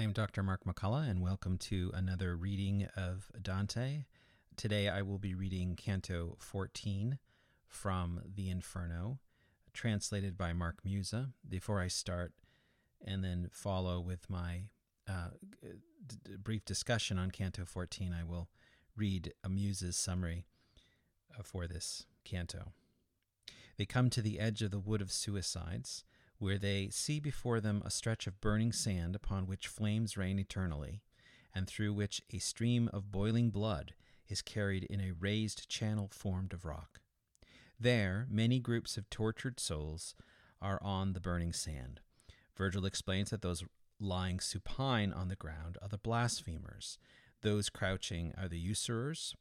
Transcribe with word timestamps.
I 0.00 0.02
am 0.02 0.12
Dr. 0.12 0.42
Mark 0.42 0.64
McCullough, 0.64 1.10
and 1.10 1.20
welcome 1.20 1.58
to 1.58 1.90
another 1.92 2.34
reading 2.34 2.88
of 2.96 3.30
Dante. 3.42 4.06
Today 4.56 4.88
I 4.88 5.02
will 5.02 5.18
be 5.18 5.34
reading 5.34 5.76
Canto 5.76 6.38
14 6.38 7.18
from 7.68 8.22
the 8.34 8.48
Inferno, 8.48 9.18
translated 9.74 10.38
by 10.38 10.54
Mark 10.54 10.78
Musa. 10.86 11.32
Before 11.46 11.82
I 11.82 11.88
start 11.88 12.32
and 13.04 13.22
then 13.22 13.50
follow 13.52 14.00
with 14.00 14.30
my 14.30 14.68
uh, 15.06 15.32
d- 15.60 16.36
brief 16.42 16.64
discussion 16.64 17.18
on 17.18 17.30
Canto 17.30 17.66
14, 17.66 18.16
I 18.18 18.24
will 18.24 18.48
read 18.96 19.34
a 19.44 19.50
Musa's 19.50 19.98
summary 19.98 20.46
uh, 21.38 21.42
for 21.42 21.66
this 21.66 22.06
canto. 22.24 22.72
They 23.76 23.84
come 23.84 24.08
to 24.08 24.22
the 24.22 24.40
edge 24.40 24.62
of 24.62 24.70
the 24.70 24.80
Wood 24.80 25.02
of 25.02 25.12
Suicides 25.12 26.04
where 26.40 26.58
they 26.58 26.88
see 26.90 27.20
before 27.20 27.60
them 27.60 27.82
a 27.84 27.90
stretch 27.90 28.26
of 28.26 28.40
burning 28.40 28.72
sand 28.72 29.14
upon 29.14 29.46
which 29.46 29.68
flames 29.68 30.16
reign 30.16 30.38
eternally, 30.38 31.02
and 31.54 31.68
through 31.68 31.92
which 31.92 32.22
a 32.32 32.38
stream 32.38 32.88
of 32.94 33.12
boiling 33.12 33.50
blood 33.50 33.92
is 34.26 34.40
carried 34.40 34.84
in 34.84 35.00
a 35.00 35.12
raised 35.12 35.68
channel 35.68 36.08
formed 36.10 36.54
of 36.54 36.64
rock. 36.64 37.00
There, 37.78 38.26
many 38.30 38.58
groups 38.58 38.96
of 38.96 39.10
tortured 39.10 39.60
souls 39.60 40.14
are 40.62 40.80
on 40.82 41.12
the 41.12 41.20
burning 41.20 41.52
sand. 41.52 42.00
Virgil 42.56 42.86
explains 42.86 43.30
that 43.30 43.42
those 43.42 43.64
lying 43.98 44.40
supine 44.40 45.12
on 45.12 45.28
the 45.28 45.36
ground 45.36 45.76
are 45.82 45.88
the 45.88 45.98
blasphemers, 45.98 46.98
those 47.42 47.68
crouching 47.68 48.32
are 48.38 48.48
the 48.48 48.58
usurers, 48.58 49.34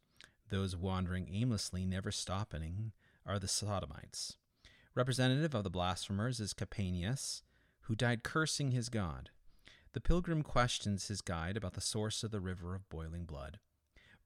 those 0.50 0.76
wandering 0.76 1.30
aimlessly, 1.32 1.86
never 1.86 2.12
stopping, 2.12 2.92
are 3.26 3.40
the 3.40 3.48
sodomites. 3.48 4.36
Representative 5.00 5.56
of 5.56 5.64
the 5.64 5.70
blasphemers 5.70 6.42
is 6.42 6.54
Capaneus, 6.54 7.42
who 7.84 7.96
died 7.96 8.22
cursing 8.22 8.72
his 8.72 8.90
god. 8.90 9.30
The 9.94 10.02
pilgrim 10.02 10.44
questions 10.44 11.08
his 11.08 11.22
guide 11.22 11.56
about 11.56 11.76
the 11.76 11.80
source 11.80 12.22
of 12.22 12.32
the 12.32 12.42
river 12.42 12.76
of 12.76 12.90
boiling 12.90 13.24
blood. 13.24 13.60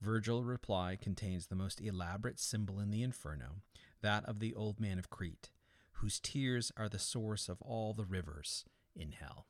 Virgil's 0.00 0.44
reply 0.44 0.98
contains 1.00 1.46
the 1.46 1.54
most 1.54 1.80
elaborate 1.80 2.40
symbol 2.40 2.80
in 2.80 2.90
the 2.90 3.04
Inferno, 3.04 3.60
that 4.02 4.24
of 4.24 4.40
the 4.40 4.52
old 4.52 4.80
man 4.80 4.98
of 4.98 5.10
Crete, 5.10 5.50
whose 5.92 6.18
tears 6.18 6.72
are 6.76 6.88
the 6.88 6.98
source 6.98 7.48
of 7.48 7.62
all 7.62 7.94
the 7.94 8.04
rivers 8.04 8.64
in 8.96 9.12
hell. 9.12 9.46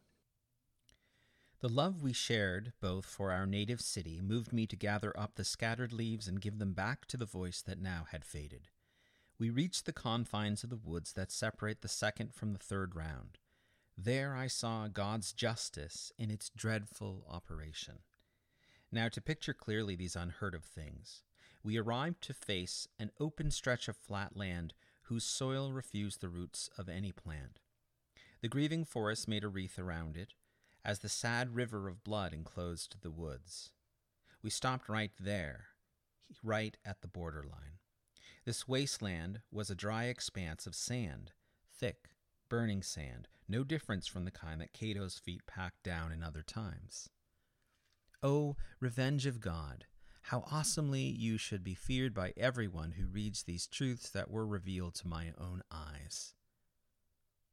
The 1.60 1.70
love 1.70 2.02
we 2.02 2.12
shared 2.12 2.74
both 2.82 3.06
for 3.06 3.32
our 3.32 3.46
native 3.46 3.80
city 3.80 4.20
moved 4.20 4.52
me 4.52 4.66
to 4.66 4.76
gather 4.76 5.18
up 5.18 5.36
the 5.36 5.44
scattered 5.44 5.94
leaves 5.94 6.28
and 6.28 6.38
give 6.38 6.58
them 6.58 6.74
back 6.74 7.06
to 7.06 7.16
the 7.16 7.24
voice 7.24 7.62
that 7.62 7.80
now 7.80 8.04
had 8.10 8.26
faded 8.26 8.68
we 9.38 9.50
reached 9.50 9.86
the 9.86 9.92
confines 9.92 10.62
of 10.62 10.70
the 10.70 10.76
woods 10.76 11.12
that 11.14 11.32
separate 11.32 11.82
the 11.82 11.88
second 11.88 12.34
from 12.34 12.52
the 12.52 12.58
third 12.58 12.94
round. 12.94 13.38
There 13.96 14.36
I 14.36 14.46
saw 14.46 14.88
God's 14.88 15.32
justice 15.32 16.12
in 16.18 16.30
its 16.30 16.50
dreadful 16.50 17.24
operation. 17.28 18.00
Now, 18.90 19.08
to 19.08 19.20
picture 19.20 19.54
clearly 19.54 19.96
these 19.96 20.16
unheard 20.16 20.54
of 20.54 20.64
things, 20.64 21.22
we 21.62 21.76
arrived 21.78 22.22
to 22.22 22.34
face 22.34 22.86
an 22.98 23.10
open 23.18 23.50
stretch 23.50 23.88
of 23.88 23.96
flat 23.96 24.36
land 24.36 24.74
whose 25.04 25.24
soil 25.24 25.72
refused 25.72 26.20
the 26.20 26.28
roots 26.28 26.70
of 26.78 26.88
any 26.88 27.12
plant. 27.12 27.60
The 28.40 28.48
grieving 28.48 28.84
forest 28.84 29.26
made 29.26 29.44
a 29.44 29.48
wreath 29.48 29.78
around 29.78 30.16
it, 30.16 30.34
as 30.84 30.98
the 30.98 31.08
sad 31.08 31.54
river 31.54 31.88
of 31.88 32.04
blood 32.04 32.32
enclosed 32.32 32.96
the 33.00 33.10
woods. 33.10 33.70
We 34.42 34.50
stopped 34.50 34.88
right 34.88 35.12
there, 35.18 35.66
right 36.42 36.76
at 36.84 37.00
the 37.00 37.08
borderline. 37.08 37.73
This 38.44 38.68
wasteland 38.68 39.40
was 39.50 39.70
a 39.70 39.74
dry 39.74 40.04
expanse 40.04 40.66
of 40.66 40.74
sand, 40.74 41.32
thick, 41.78 42.10
burning 42.50 42.82
sand, 42.82 43.26
no 43.48 43.64
difference 43.64 44.06
from 44.06 44.24
the 44.26 44.30
kind 44.30 44.60
that 44.60 44.74
Cato's 44.74 45.18
feet 45.18 45.46
packed 45.46 45.82
down 45.82 46.12
in 46.12 46.22
other 46.22 46.42
times. 46.42 47.08
O 48.22 48.56
revenge 48.80 49.24
of 49.24 49.40
God, 49.40 49.86
how 50.22 50.44
awesomely 50.50 51.02
you 51.02 51.38
should 51.38 51.64
be 51.64 51.74
feared 51.74 52.14
by 52.14 52.32
everyone 52.36 52.92
who 52.92 53.06
reads 53.06 53.42
these 53.42 53.66
truths 53.66 54.10
that 54.10 54.30
were 54.30 54.46
revealed 54.46 54.94
to 54.96 55.08
my 55.08 55.32
own 55.38 55.62
eyes. 55.70 56.34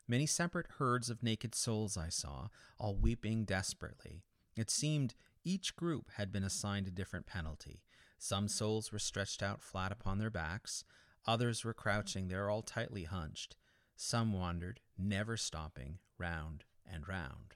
Many 0.07 0.25
separate 0.25 0.67
herds 0.77 1.09
of 1.09 1.23
naked 1.23 1.55
souls 1.55 1.95
I 1.97 2.09
saw, 2.09 2.49
all 2.77 2.95
weeping 2.95 3.45
desperately. 3.45 4.23
It 4.57 4.69
seemed 4.69 5.15
each 5.45 5.75
group 5.75 6.11
had 6.15 6.31
been 6.33 6.43
assigned 6.43 6.87
a 6.87 6.91
different 6.91 7.25
penalty, 7.25 7.81
some 8.23 8.47
souls 8.47 8.91
were 8.91 8.99
stretched 8.99 9.41
out 9.41 9.63
flat 9.63 9.91
upon 9.91 10.19
their 10.19 10.29
backs, 10.29 10.83
others 11.25 11.65
were 11.65 11.73
crouching 11.73 12.27
there 12.27 12.51
all 12.51 12.61
tightly 12.61 13.05
hunched. 13.05 13.55
Some 13.95 14.31
wandered, 14.31 14.79
never 14.95 15.35
stopping, 15.37 15.97
round 16.19 16.63
and 16.85 17.07
round. 17.07 17.55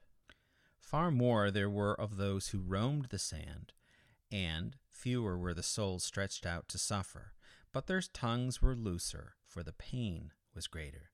Far 0.80 1.12
more 1.12 1.52
there 1.52 1.70
were 1.70 1.94
of 1.94 2.18
those 2.18 2.48
who 2.48 2.62
roamed 2.62 3.10
the 3.10 3.20
sand, 3.20 3.74
and 4.32 4.76
fewer 4.90 5.38
were 5.38 5.54
the 5.54 5.62
souls 5.62 6.04
stretched 6.04 6.48
out 6.48 6.68
to 6.70 6.80
suffer, 6.80 7.34
but 7.72 7.86
their 7.86 8.02
tongues 8.02 8.60
were 8.60 8.76
looser, 8.76 9.36
for 9.46 9.62
the 9.62 9.72
pain 9.72 10.32
was 10.56 10.66
greater. 10.66 11.12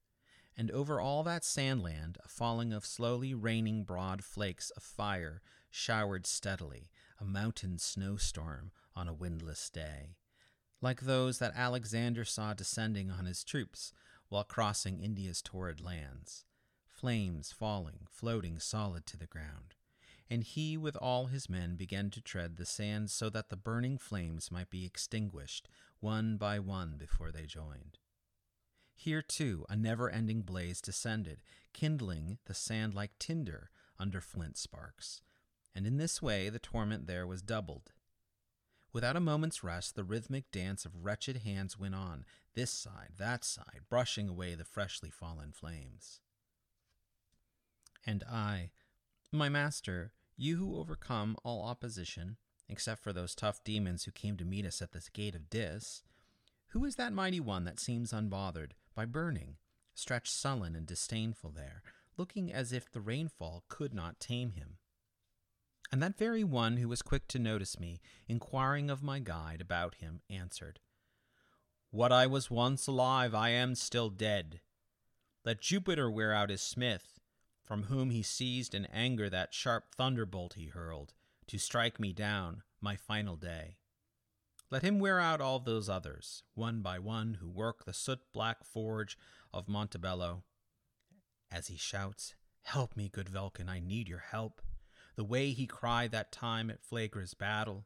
And 0.56 0.72
over 0.72 1.02
all 1.02 1.24
that 1.24 1.44
sandland 1.44 2.16
a 2.24 2.30
falling 2.30 2.72
of 2.72 2.86
slowly 2.86 3.34
raining 3.34 3.84
broad 3.84 4.24
flakes 4.24 4.70
of 4.70 4.84
fire 4.84 5.42
showered 5.70 6.26
steadily, 6.26 6.90
a 7.20 7.26
mountain 7.26 7.80
snowstorm 7.80 8.72
on 8.96 9.08
a 9.08 9.14
windless 9.14 9.70
day, 9.70 10.16
like 10.82 11.02
those 11.02 11.40
that 11.40 11.54
Alexander 11.56 12.26
saw 12.26 12.54
descending 12.54 13.12
on 13.12 13.26
his 13.26 13.44
troops 13.44 13.94
while 14.30 14.44
crossing 14.44 15.00
India's 15.00 15.42
torrid 15.42 15.82
lands, 15.82 16.46
flames 16.88 17.52
falling, 17.52 18.08
floating 18.10 18.60
solid 18.60 19.06
to 19.06 19.18
the 19.18 19.28
ground. 19.28 19.76
And 20.30 20.44
he 20.44 20.78
with 20.78 20.96
all 20.96 21.26
his 21.26 21.50
men 21.50 21.76
began 21.76 22.10
to 22.12 22.22
tread 22.22 22.56
the 22.56 22.66
sand 22.66 23.12
so 23.12 23.30
that 23.30 23.50
the 23.50 23.58
burning 23.58 23.98
flames 23.98 24.50
might 24.50 24.70
be 24.70 24.86
extinguished 24.86 25.68
one 26.00 26.38
by 26.38 26.58
one 26.58 26.96
before 26.98 27.32
they 27.32 27.46
joined. 27.46 27.98
Here, 28.96 29.22
too, 29.22 29.66
a 29.68 29.76
never 29.76 30.10
ending 30.10 30.44
blaze 30.44 30.80
descended, 30.80 31.42
kindling 31.74 32.38
the 32.46 32.54
sand 32.54 32.94
like 32.94 33.12
tinder 33.20 33.72
under 34.00 34.22
flint 34.22 34.58
sparks. 34.58 35.22
And 35.76 35.86
in 35.86 35.98
this 35.98 36.22
way 36.22 36.50
the 36.50 36.60
torment 36.60 37.08
there 37.08 37.28
was 37.28 37.42
doubled. 37.42 37.92
Without 38.94 39.16
a 39.16 39.22
moment's 39.22 39.64
rest, 39.64 39.96
the 39.96 40.04
rhythmic 40.04 40.52
dance 40.52 40.86
of 40.86 41.04
wretched 41.04 41.38
hands 41.38 41.80
went 41.80 41.96
on, 41.96 42.26
this 42.56 42.72
side, 42.72 43.14
that 43.18 43.46
side, 43.46 43.82
brushing 43.90 44.28
away 44.28 44.54
the 44.54 44.66
freshly 44.66 45.10
fallen 45.10 45.54
flames. 45.54 46.20
And 48.06 48.24
I, 48.24 48.72
my 49.32 49.48
master, 49.48 50.12
you 50.36 50.58
who 50.58 50.78
overcome 50.78 51.38
all 51.44 51.64
opposition, 51.64 52.36
except 52.68 53.02
for 53.02 53.14
those 53.14 53.36
tough 53.36 53.64
demons 53.64 54.04
who 54.04 54.12
came 54.12 54.36
to 54.38 54.46
meet 54.46 54.66
us 54.66 54.82
at 54.82 54.92
the 54.92 55.02
gate 55.14 55.36
of 55.36 55.50
Dis, 55.50 56.04
who 56.70 56.84
is 56.84 56.96
that 56.96 57.14
mighty 57.14 57.40
one 57.40 57.64
that 57.64 57.80
seems 57.80 58.12
unbothered 58.12 58.72
by 58.94 59.06
burning, 59.06 59.58
stretched 59.94 60.34
sullen 60.34 60.76
and 60.76 60.86
disdainful 60.86 61.52
there, 61.52 61.82
looking 62.18 62.52
as 62.52 62.74
if 62.74 62.92
the 62.92 63.02
rainfall 63.02 63.64
could 63.70 63.94
not 63.94 64.20
tame 64.20 64.52
him? 64.52 64.78
And 65.92 66.02
that 66.02 66.18
very 66.18 66.44
one 66.44 66.78
who 66.78 66.88
was 66.88 67.02
quick 67.02 67.28
to 67.30 67.40
notice 67.40 67.78
me, 67.78 68.00
inquiring 68.28 68.90
of 68.90 69.04
my 69.04 69.20
guide 69.20 69.60
about 69.60 69.96
him, 69.96 70.22
answered, 70.30 70.80
What 71.90 72.14
I 72.14 72.28
was 72.28 72.50
once 72.50 72.88
alive, 72.88 73.36
I 73.36 73.50
am 73.50 73.76
still 73.76 74.10
dead. 74.10 74.62
Let 75.44 75.60
Jupiter 75.60 76.10
wear 76.10 76.34
out 76.34 76.50
his 76.50 76.62
smith, 76.62 77.20
from 77.62 77.84
whom 77.84 78.10
he 78.10 78.24
seized 78.24 78.74
in 78.74 78.86
anger 78.86 79.30
that 79.30 79.54
sharp 79.54 79.94
thunderbolt 79.94 80.54
he 80.54 80.68
hurled, 80.68 81.14
to 81.48 81.58
strike 81.58 82.00
me 82.00 82.14
down, 82.14 82.64
my 82.80 82.96
final 82.96 83.36
day. 83.36 83.76
Let 84.70 84.84
him 84.84 85.00
wear 85.00 85.20
out 85.20 85.42
all 85.42 85.60
those 85.60 85.90
others, 85.90 86.44
one 86.54 86.82
by 86.82 87.00
one, 87.00 87.40
who 87.42 87.50
work 87.50 87.84
the 87.84 87.94
soot 87.94 88.20
black 88.32 88.64
forge 88.64 89.18
of 89.54 89.68
Mongibello. 89.68 90.44
As 91.52 91.68
he 91.68 91.76
shouts, 91.76 92.36
Help 92.62 92.96
me, 92.96 93.10
good 93.10 93.28
Vulcan, 93.28 93.68
I 93.68 93.82
need 93.82 94.08
your 94.08 94.24
help 94.32 94.62
the 95.16 95.24
way 95.24 95.52
he 95.52 95.68
cried 95.68 96.12
that 96.12 96.32
time 96.32 96.70
at 96.70 96.84
Phlegra's 96.84 97.34
battle. 97.34 97.86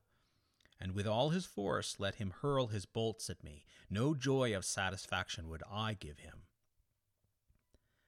And 0.80 0.94
with 0.94 1.08
all 1.08 1.30
his 1.30 1.46
force 1.46 1.96
let 2.00 2.16
him 2.16 2.34
hurl 2.42 2.68
his 2.68 2.86
bolts 2.86 3.30
at 3.30 3.44
me. 3.44 3.66
No 3.90 4.14
joy 4.14 4.56
of 4.56 4.66
satisfaction 4.66 5.50
would 5.50 5.64
I 5.70 5.94
give 5.94 6.20
him. 6.20 6.44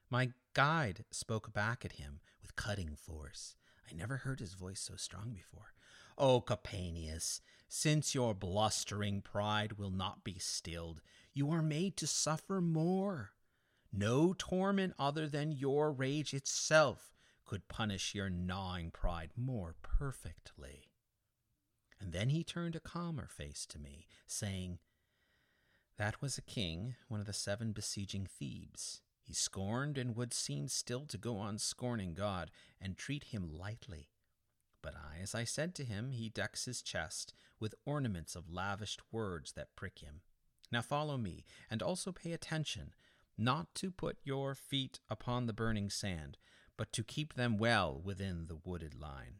My 0.09 0.31
guide 0.53 1.05
spoke 1.11 1.53
back 1.53 1.83
at 1.83 1.93
him 1.93 2.19
with 2.41 2.55
cutting 2.55 2.95
force. 2.95 3.55
I 3.89 3.93
never 3.93 4.17
heard 4.17 4.39
his 4.39 4.53
voice 4.53 4.79
so 4.79 4.95
strong 4.95 5.31
before. 5.33 5.73
O 6.17 6.41
Capaneus, 6.41 7.41
since 7.67 8.15
your 8.15 8.33
blustering 8.33 9.21
pride 9.21 9.73
will 9.73 9.91
not 9.91 10.23
be 10.23 10.39
stilled, 10.39 11.01
you 11.33 11.51
are 11.51 11.61
made 11.61 11.95
to 11.97 12.07
suffer 12.07 12.59
more. 12.59 13.31
No 13.91 14.33
torment 14.33 14.93
other 14.97 15.27
than 15.27 15.51
your 15.51 15.91
rage 15.91 16.33
itself 16.33 17.16
could 17.47 17.67
punish 17.67 18.13
your 18.13 18.29
gnawing 18.29 18.91
pride 18.91 19.31
more 19.35 19.75
perfectly. 19.81 20.91
And 21.99 22.13
then 22.13 22.29
he 22.29 22.43
turned 22.43 22.75
a 22.75 22.79
calmer 22.79 23.27
face 23.27 23.65
to 23.67 23.79
me, 23.79 24.05
saying, 24.27 24.77
That 25.97 26.21
was 26.21 26.37
a 26.37 26.43
king, 26.43 26.95
one 27.07 27.19
of 27.19 27.25
the 27.25 27.33
seven 27.33 27.71
besieging 27.71 28.27
Thebes. 28.27 29.01
He 29.23 29.33
scorned 29.33 29.97
and 29.97 30.15
would 30.15 30.33
seem 30.33 30.67
still 30.67 31.05
to 31.07 31.17
go 31.17 31.37
on 31.37 31.57
scorning 31.57 32.13
God 32.13 32.51
and 32.79 32.95
treat 32.97 33.25
him 33.25 33.49
lightly. 33.51 34.09
But 34.81 34.95
I, 34.95 35.21
as 35.21 35.33
I 35.33 35.43
said 35.43 35.73
to 35.75 35.83
him, 35.83 36.11
he 36.11 36.29
decks 36.29 36.65
his 36.65 36.81
chest 36.81 37.33
with 37.59 37.75
ornaments 37.85 38.35
of 38.35 38.51
lavished 38.51 39.01
words 39.11 39.53
that 39.53 39.75
prick 39.75 39.99
him. 39.99 40.21
Now 40.71 40.81
follow 40.81 41.17
me, 41.17 41.45
and 41.69 41.81
also 41.81 42.11
pay 42.11 42.31
attention, 42.31 42.93
not 43.37 43.73
to 43.75 43.89
put 43.89 44.17
your 44.23 44.53
feet 44.53 44.99
upon 45.09 45.45
the 45.45 45.53
burning 45.53 45.89
sand, 45.89 46.37
but 46.77 46.93
to 46.93 47.03
keep 47.03 47.33
them 47.33 47.57
well 47.57 47.99
within 48.03 48.45
the 48.47 48.57
wooded 48.63 48.93
line. 48.93 49.39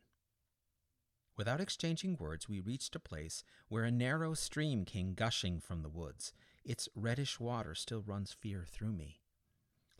Without 1.37 1.61
exchanging 1.61 2.17
words, 2.19 2.49
we 2.49 2.59
reached 2.59 2.95
a 2.95 2.99
place 2.99 3.43
where 3.69 3.83
a 3.83 3.91
narrow 3.91 4.33
stream 4.33 4.83
came 4.83 5.13
gushing 5.13 5.59
from 5.59 5.83
the 5.83 5.89
woods. 5.89 6.33
Its 6.65 6.89
reddish 6.95 7.39
water 7.39 7.75
still 7.75 8.01
runs 8.01 8.33
fear 8.33 8.65
through 8.67 8.91
me, 8.91 9.19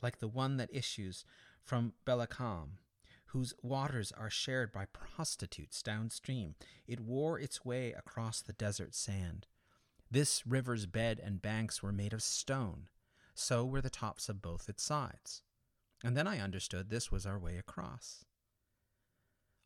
like 0.02 0.18
the 0.18 0.28
one 0.28 0.58
that 0.58 0.74
issues 0.74 1.24
from 1.64 1.94
Bulicame, 2.06 2.80
whose 3.28 3.54
waters 3.62 4.12
are 4.18 4.32
shared 4.32 4.72
by 4.72 4.86
prostitutes 4.86 5.84
downstream. 5.84 6.56
It 6.88 7.00
wore 7.00 7.40
its 7.40 7.64
way 7.64 7.94
across 7.94 8.42
the 8.42 8.54
desert 8.54 8.96
sand. 8.96 9.46
This 10.10 10.48
river's 10.48 10.86
bed 10.86 11.22
and 11.24 11.42
banks 11.42 11.84
were 11.84 11.92
made 11.92 12.14
of 12.14 12.24
stone, 12.24 12.88
so 13.36 13.64
were 13.64 13.82
the 13.82 13.90
tops 13.90 14.28
of 14.28 14.42
both 14.42 14.70
its 14.70 14.82
sides. 14.82 15.44
And 16.04 16.16
then 16.16 16.28
I 16.28 16.40
understood 16.40 16.90
this 16.90 17.12
was 17.12 17.26
our 17.26 17.40
way 17.40 17.58
across. 17.58 18.26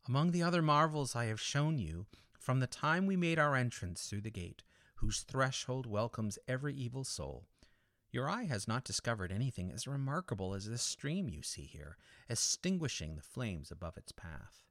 Among 0.08 0.32
the 0.32 0.42
other 0.42 0.62
marvels 0.62 1.14
I 1.14 1.26
have 1.26 1.40
shown 1.40 1.78
you, 1.78 2.06
from 2.38 2.60
the 2.60 2.66
time 2.66 3.06
we 3.06 3.16
made 3.16 3.38
our 3.38 3.54
entrance 3.54 4.06
through 4.06 4.22
the 4.22 4.30
gate, 4.30 4.62
whose 4.96 5.20
threshold 5.20 5.86
welcomes 5.86 6.38
every 6.48 6.74
evil 6.74 7.04
soul, 7.04 7.46
your 8.10 8.28
eye 8.28 8.44
has 8.44 8.68
not 8.68 8.84
discovered 8.84 9.32
anything 9.32 9.70
as 9.72 9.86
remarkable 9.86 10.54
as 10.54 10.68
this 10.68 10.82
stream 10.82 11.28
you 11.28 11.42
see 11.42 11.64
here, 11.64 11.96
extinguishing 12.28 13.16
the 13.16 13.22
flames 13.22 13.70
above 13.70 13.96
its 13.96 14.12
path. 14.12 14.64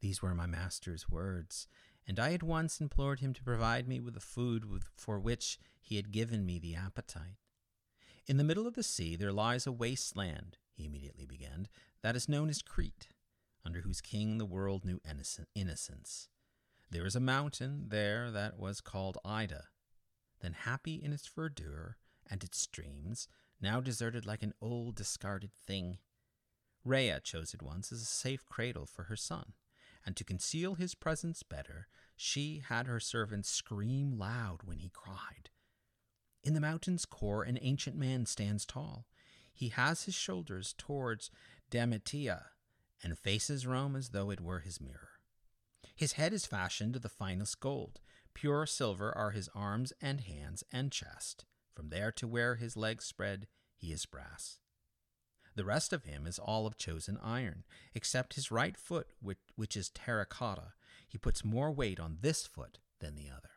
These 0.00 0.22
were 0.22 0.34
my 0.34 0.46
master's 0.46 1.08
words, 1.08 1.66
and 2.06 2.20
I 2.20 2.34
at 2.34 2.42
once 2.42 2.80
implored 2.80 3.20
him 3.20 3.34
to 3.34 3.42
provide 3.42 3.88
me 3.88 3.98
with 3.98 4.14
the 4.14 4.20
food 4.20 4.64
for 4.96 5.18
which 5.18 5.58
he 5.80 5.96
had 5.96 6.12
given 6.12 6.46
me 6.46 6.58
the 6.58 6.76
appetite. 6.76 7.38
In 8.26 8.36
the 8.36 8.44
middle 8.44 8.66
of 8.66 8.74
the 8.74 8.82
sea 8.82 9.16
there 9.16 9.32
lies 9.32 9.66
a 9.66 9.72
waste 9.72 10.16
land, 10.16 10.58
he 10.78 10.86
immediately 10.86 11.26
began, 11.26 11.66
that 12.02 12.16
is 12.16 12.28
known 12.28 12.48
as 12.48 12.62
Crete, 12.62 13.08
under 13.66 13.80
whose 13.80 14.00
king 14.00 14.38
the 14.38 14.46
world 14.46 14.84
knew 14.84 15.00
innocence. 15.54 16.28
There 16.90 17.04
is 17.04 17.16
a 17.16 17.20
mountain 17.20 17.86
there 17.88 18.30
that 18.30 18.58
was 18.58 18.80
called 18.80 19.18
Ida. 19.24 19.64
Then 20.40 20.52
happy 20.52 20.94
in 20.94 21.12
its 21.12 21.28
verdure, 21.28 21.96
and 22.30 22.44
its 22.44 22.60
streams, 22.60 23.28
now 23.60 23.80
deserted 23.80 24.24
like 24.24 24.42
an 24.42 24.54
old 24.60 24.94
discarded 24.94 25.52
thing. 25.52 25.98
Rhea 26.84 27.20
chose 27.20 27.52
it 27.52 27.62
once 27.62 27.90
as 27.90 28.00
a 28.00 28.06
safe 28.06 28.44
cradle 28.46 28.86
for 28.86 29.04
her 29.04 29.16
son, 29.16 29.54
and 30.06 30.16
to 30.16 30.24
conceal 30.24 30.76
his 30.76 30.94
presence 30.94 31.42
better, 31.42 31.88
she 32.16 32.62
had 32.68 32.86
her 32.86 33.00
servants 33.00 33.50
scream 33.50 34.16
loud 34.16 34.62
when 34.64 34.78
he 34.78 34.90
cried. 34.90 35.50
In 36.44 36.54
the 36.54 36.60
mountain's 36.60 37.04
core, 37.04 37.42
an 37.42 37.58
ancient 37.60 37.96
man 37.96 38.24
stands 38.24 38.64
tall. 38.64 39.06
He 39.58 39.70
has 39.70 40.04
his 40.04 40.14
shoulders 40.14 40.72
towards 40.78 41.32
Damietta, 41.68 42.44
and 43.02 43.18
faces 43.18 43.66
Rome 43.66 43.96
as 43.96 44.10
though 44.10 44.30
it 44.30 44.40
were 44.40 44.60
his 44.60 44.80
mirror. 44.80 45.18
His 45.96 46.12
head 46.12 46.32
is 46.32 46.46
fashioned 46.46 46.94
of 46.94 47.02
the 47.02 47.08
finest 47.08 47.58
gold. 47.58 47.98
Pure 48.34 48.66
silver 48.66 49.10
are 49.18 49.32
his 49.32 49.48
arms 49.56 49.92
and 50.00 50.20
hands 50.20 50.62
and 50.70 50.92
chest. 50.92 51.44
From 51.74 51.88
there 51.88 52.12
to 52.12 52.28
where 52.28 52.54
his 52.54 52.76
legs 52.76 53.04
spread, 53.04 53.48
he 53.74 53.90
is 53.90 54.06
brass. 54.06 54.60
The 55.56 55.64
rest 55.64 55.92
of 55.92 56.04
him 56.04 56.24
is 56.24 56.38
all 56.38 56.64
of 56.64 56.78
chosen 56.78 57.18
iron, 57.20 57.64
except 57.96 58.34
his 58.34 58.52
right 58.52 58.76
foot, 58.76 59.08
which, 59.20 59.38
which 59.56 59.76
is 59.76 59.90
terracotta. 59.90 60.74
He 61.08 61.18
puts 61.18 61.44
more 61.44 61.72
weight 61.72 61.98
on 61.98 62.18
this 62.20 62.46
foot 62.46 62.78
than 63.00 63.16
the 63.16 63.28
other. 63.28 63.50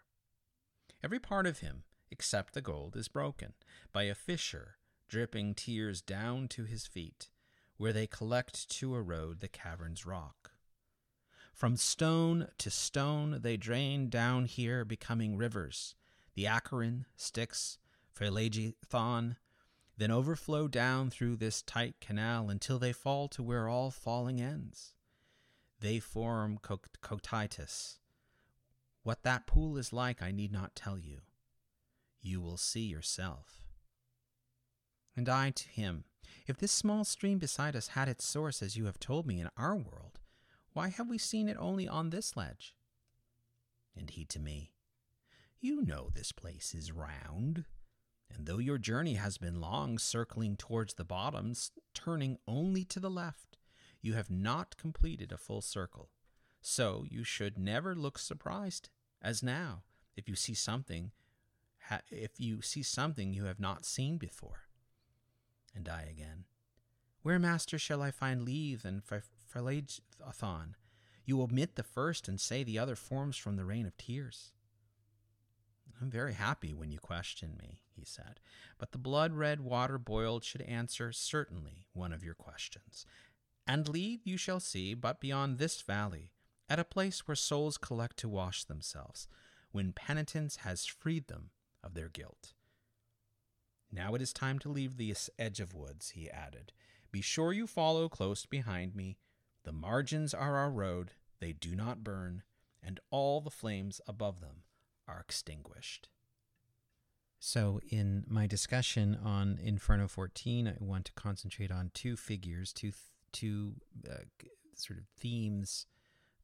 Every 1.04 1.20
part 1.20 1.46
of 1.46 1.60
him, 1.60 1.84
except 2.10 2.56
the 2.56 2.62
gold, 2.62 2.96
is 2.96 3.08
broken 3.08 3.54
by 3.94 4.04
a 4.06 4.16
fissure, 4.16 4.78
dripping 5.12 5.54
tears 5.54 6.02
down 6.02 6.48
to 6.48 6.64
his 6.64 6.88
feet, 6.88 7.28
where 7.76 7.92
they 7.92 8.08
collect 8.08 8.70
to 8.70 8.96
erode 8.96 9.42
the 9.42 9.48
cavern's 9.50 10.06
rock. 10.06 10.52
From 11.54 11.76
stone 11.76 12.48
to 12.60 12.70
stone 12.70 13.40
they 13.42 13.58
drain 13.58 14.10
down 14.10 14.46
here, 14.46 14.86
becoming 14.86 15.36
rivers. 15.36 15.96
The 16.34 16.48
Acheron, 16.48 17.06
Styx, 17.18 17.78
Phlegethon, 18.18 19.36
then 19.98 20.12
overflow 20.12 20.70
down 20.70 21.10
through 21.10 21.36
this 21.36 21.62
tight 21.62 21.96
canal 22.00 22.50
until 22.50 22.80
they 22.80 22.94
fall 22.94 23.28
to 23.28 23.44
where 23.44 23.68
all 23.68 23.92
falling 23.92 24.40
ends. 24.40 24.94
They 25.82 26.00
form 26.00 26.58
Cocytus. 26.58 27.98
What 29.04 29.24
that 29.24 29.46
pool 29.46 29.78
is 29.78 29.92
like, 29.92 30.22
I 30.22 30.32
need 30.32 30.54
not 30.54 30.74
tell 30.74 30.98
you. 30.98 31.18
You 32.22 32.40
will 32.40 32.58
see 32.58 32.86
yourself. 32.86 33.61
And 35.16 35.28
I 35.28 35.52
to 35.52 35.70
him, 35.70 36.06
If 36.48 36.58
this 36.58 36.72
small 36.72 37.04
stream 37.04 37.38
beside 37.38 37.76
us 37.76 37.90
had 37.90 38.08
its 38.08 38.26
source 38.26 38.62
as 38.62 38.76
you 38.76 38.86
have 38.86 39.00
told 39.00 39.26
me 39.26 39.40
in 39.40 39.50
our 39.58 39.76
world, 39.76 40.20
why 40.74 40.90
have 40.90 41.10
we 41.10 41.18
seen 41.18 41.50
it 41.50 41.58
only 41.60 41.88
on 41.88 42.10
this 42.10 42.38
ledge? 42.38 42.76
And 43.96 44.10
he 44.10 44.26
to 44.26 44.40
me, 44.40 44.72
You 45.60 45.82
know 45.82 46.10
this 46.14 46.32
place 46.32 46.74
is 46.74 46.92
round 46.92 47.66
and 48.36 48.46
though 48.46 48.60
your 48.60 48.78
journey 48.78 49.16
has 49.16 49.38
been 49.38 49.60
long, 49.60 49.98
circling 49.98 50.56
towards 50.56 50.94
the 50.94 51.04
bottoms, 51.04 51.72
turning 51.94 52.38
only 52.48 52.84
to 52.86 53.00
the 53.00 53.10
left, 53.10 53.58
you 54.02 54.14
have 54.14 54.32
not 54.32 54.78
completed 54.78 55.32
a 55.32 55.38
full 55.38 55.62
circle. 55.62 56.10
So 56.62 57.06
you 57.10 57.24
should 57.24 57.58
never 57.58 57.96
look 57.96 58.18
surprised, 58.18 58.90
as 59.22 59.44
now, 59.44 59.84
if 60.16 60.28
you 60.30 60.36
see 60.36 60.54
something, 60.54 61.12
if 62.10 62.40
you 62.40 62.62
see 62.62 62.84
something 62.84 63.34
you 63.34 63.46
have 63.46 63.60
not 63.60 63.86
seen 63.86 64.18
before. 64.18 64.62
And 65.76 65.88
I 65.88 66.04
again, 66.04 66.46
where, 67.22 67.40
master, 67.40 67.78
shall 67.78 68.02
I 68.02 68.12
find 68.12 68.46
Lethe 68.46 68.84
and 68.84 69.02
Phlegethon? 69.06 70.74
You 71.26 71.42
omit 71.42 71.76
the 71.76 71.84
first 71.84 72.28
and 72.28 72.40
say 72.40 72.64
the 72.64 72.80
other 72.80 72.96
forms 72.96 73.38
from 73.38 73.56
the 73.56 73.66
rain 73.66 73.86
of 73.86 73.96
tears. 73.98 74.52
I'm 76.02 76.10
very 76.10 76.34
happy 76.34 76.74
when 76.74 76.92
you 76.92 76.98
question 76.98 77.56
me, 77.62 77.82
he 77.96 78.04
said, 78.04 78.40
but 78.80 78.92
the 78.92 78.98
blood 78.98 79.34
red 79.34 79.62
water 79.62 80.00
boiled 80.00 80.44
should 80.44 80.64
answer 80.64 81.12
certainly 81.12 81.86
one 81.94 82.12
of 82.12 82.24
your 82.24 82.34
questions. 82.34 83.06
And 83.68 83.88
Lethe 83.88 84.22
you 84.24 84.36
shall 84.36 84.60
see, 84.60 84.96
but 84.96 85.22
beyond 85.22 85.60
this 85.60 85.82
valley, 85.82 86.32
at 86.68 86.80
a 86.80 86.84
place 86.84 87.28
where 87.28 87.36
souls 87.36 87.78
collect 87.78 88.18
to 88.18 88.30
wash 88.30 88.64
themselves, 88.64 89.28
when 89.72 89.94
penitence 89.94 90.58
has 90.58 90.86
freed 90.86 91.28
them 91.28 91.52
of 91.84 91.94
their 91.94 92.10
guilt. 92.10 92.54
Now 93.92 94.16
it 94.16 94.22
is 94.22 94.32
time 94.34 94.60
to 94.60 94.70
leave 94.70 94.98
the 94.98 95.14
edge 95.38 95.60
of 95.60 95.74
woods, 95.74 96.12
he 96.12 96.30
added. 96.30 96.72
Be 97.12 97.22
sure 97.22 97.52
you 97.52 97.68
follow 97.68 98.08
close 98.08 98.46
behind 98.46 98.96
me. 98.96 99.18
The 99.64 99.74
margins 99.74 100.34
are 100.34 100.56
our 100.56 100.72
road, 100.72 101.12
they 101.40 101.54
do 101.54 101.76
not 101.76 102.04
burn, 102.04 102.44
and 102.82 103.00
all 103.10 103.42
the 103.42 103.50
flames 103.52 104.00
above 104.08 104.40
them 104.40 104.64
are 105.08 105.20
extinguished. 105.20 106.10
So, 107.40 107.80
in 107.90 108.24
my 108.28 108.46
discussion 108.46 109.18
on 109.22 109.58
Inferno 109.62 110.08
14, 110.08 110.68
I 110.68 110.76
want 110.80 111.06
to 111.06 111.14
concentrate 111.14 111.72
on 111.72 111.90
two 111.94 112.16
figures, 112.16 112.72
two, 112.72 112.92
two 113.32 113.74
uh, 114.08 114.18
sort 114.76 115.00
of 115.00 115.06
themes 115.18 115.88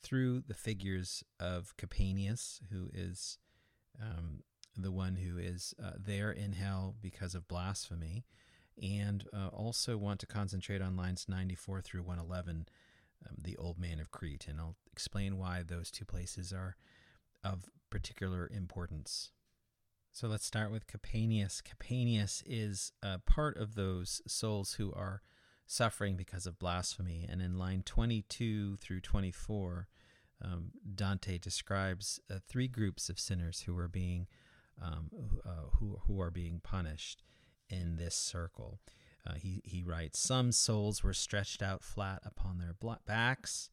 through 0.02 0.42
the 0.48 0.56
figures 0.56 1.24
of 1.40 1.76
Capaneus, 1.78 2.62
who 2.72 2.90
is 2.94 3.38
um, 4.02 4.42
the 4.78 4.92
one 4.92 5.16
who 5.16 5.38
is 5.38 5.74
uh, 5.84 5.92
there 5.98 6.32
in 6.32 6.54
hell 6.54 6.96
because 7.02 7.36
of 7.36 7.48
blasphemy, 7.48 8.26
and 8.82 9.26
uh, 9.34 9.48
also 9.48 9.98
want 9.98 10.20
to 10.20 10.28
concentrate 10.28 10.82
on 10.82 10.96
lines 10.96 11.26
94 11.28 11.82
through 11.82 12.04
111, 12.04 12.68
um, 13.28 13.36
the 13.42 13.58
Old 13.58 13.80
Man 13.80 14.00
of 14.00 14.12
Crete. 14.12 14.48
And 14.48 14.60
I'll 14.60 14.76
explain 14.92 15.38
why 15.38 15.64
those 15.66 15.90
two 15.90 16.06
places 16.06 16.54
are 16.54 16.76
of 17.44 17.70
particular 17.90 18.50
importance. 18.54 19.32
So 20.12 20.28
let's 20.28 20.46
start 20.46 20.72
with 20.72 20.88
Capaneus. 20.88 21.62
Capaneus 21.62 22.44
is 22.46 22.92
part 23.26 23.58
of 23.58 23.76
those 23.76 24.22
souls 24.28 24.74
who 24.74 24.92
are 24.94 25.22
suffering 25.68 26.16
because 26.16 26.48
of 26.48 26.58
blasphemy. 26.58 27.28
And 27.30 27.42
in 27.42 27.58
line 27.58 27.84
22 27.86 28.78
through 28.78 29.02
24, 29.02 29.88
um, 30.44 30.72
Dante 30.96 31.38
describes 31.38 32.20
uh, 32.32 32.36
three 32.48 32.68
groups 32.68 33.10
of 33.10 33.20
sinners 33.20 33.62
who 33.62 33.78
are 33.78 33.88
being 33.88 34.28
um, 34.82 35.10
uh, 35.46 35.70
who 35.80 36.00
who 36.08 36.22
are 36.22 36.32
being 36.32 36.60
punished 36.64 37.24
in 37.70 37.98
this 37.98 38.16
circle. 38.16 38.80
Uh, 39.26 39.34
he 39.34 39.62
he 39.64 39.84
writes: 39.84 40.20
Some 40.20 40.52
souls 40.52 41.04
were 41.04 41.14
stretched 41.14 41.62
out 41.62 41.84
flat 41.84 42.22
upon 42.26 42.60
their 42.60 42.76
backs, 43.06 43.70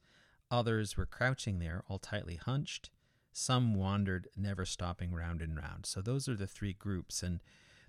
others 0.50 0.96
were 0.96 1.06
crouching 1.06 1.58
there, 1.58 1.82
all 1.88 1.98
tightly 1.98 2.36
hunched. 2.36 2.90
Some 3.32 3.74
wandered, 3.74 4.28
never 4.36 4.64
stopping 4.64 5.12
round 5.12 5.42
and 5.42 5.56
round. 5.56 5.86
So 5.86 6.00
those 6.00 6.28
are 6.28 6.36
the 6.36 6.46
three 6.46 6.72
groups. 6.72 7.20
And 7.20 7.42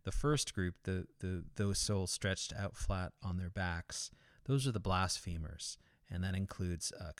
the 0.04 0.12
first 0.12 0.56
group, 0.56 0.76
the, 0.84 1.06
the 1.20 1.44
those 1.56 1.78
souls 1.78 2.12
stretched 2.12 2.52
out 2.54 2.76
flat 2.76 3.14
on 3.22 3.38
their 3.38 3.50
backs, 3.50 4.10
those 4.46 4.68
are 4.68 4.72
the 4.72 4.80
blasphemers, 4.80 5.78
and 6.10 6.24
that 6.24 6.36
includes 6.36 6.92
uh, 7.00 7.12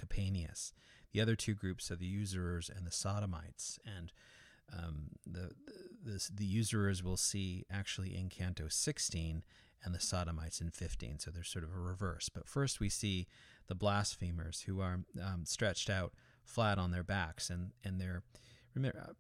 the 1.16 1.22
other 1.22 1.36
two 1.36 1.54
groups 1.54 1.90
are 1.90 1.96
the 1.96 2.06
usurers 2.06 2.70
and 2.70 2.86
the 2.86 2.92
sodomites. 2.92 3.80
And 3.86 4.12
um, 4.74 5.10
the, 5.26 5.52
the, 6.04 6.30
the 6.34 6.46
usurers 6.46 7.04
we'll 7.04 7.18
see 7.18 7.66
actually 7.72 8.16
in 8.16 8.30
Canto 8.30 8.68
16 8.68 9.44
and 9.84 9.94
the 9.94 10.00
sodomites 10.00 10.60
in 10.60 10.72
15. 10.72 11.20
So 11.20 11.32
there's 11.32 11.50
sort 11.50 11.64
of 11.64 11.72
a 11.76 11.80
reverse. 11.80 12.30
But 12.30 12.48
first 12.48 12.80
we 12.80 12.90
see 12.90 13.28
the 13.68 13.76
blasphemers 13.76 14.62
who 14.62 14.82
are 14.82 15.02
um, 15.22 15.46
stretched 15.46 15.90
out 15.90 16.14
flat 16.44 16.78
on 16.78 16.92
their 16.92 17.04
backs, 17.04 17.50
and 17.50 17.72
and 17.84 18.00
they're 18.00 18.24
remember 18.74 19.16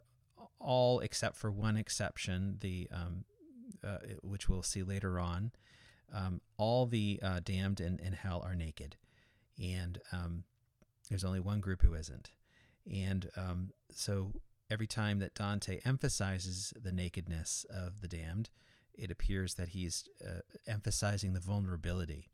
all 0.59 0.99
except 0.99 1.35
for 1.35 1.51
one 1.51 1.77
exception, 1.77 2.57
the 2.61 2.87
um, 2.91 3.25
uh, 3.83 3.97
which 4.21 4.49
we'll 4.49 4.63
see 4.63 4.83
later 4.83 5.19
on. 5.19 5.51
Um, 6.13 6.41
all 6.57 6.85
the 6.85 7.19
uh, 7.21 7.39
damned 7.43 7.79
in, 7.79 7.99
in 7.99 8.13
hell 8.13 8.43
are 8.45 8.55
naked, 8.55 8.95
and 9.61 9.99
um, 10.11 10.43
there's 11.09 11.23
only 11.23 11.39
one 11.39 11.59
group 11.59 11.81
who 11.81 11.93
isn't. 11.93 12.31
And 12.91 13.29
um, 13.35 13.71
so 13.91 14.31
every 14.69 14.87
time 14.87 15.19
that 15.19 15.35
Dante 15.35 15.79
emphasizes 15.85 16.73
the 16.81 16.91
nakedness 16.91 17.65
of 17.69 18.01
the 18.01 18.07
damned, 18.07 18.49
it 18.93 19.11
appears 19.11 19.55
that 19.55 19.69
he's 19.69 20.07
uh, 20.25 20.39
emphasizing 20.67 21.33
the 21.33 21.39
vulnerability. 21.39 22.29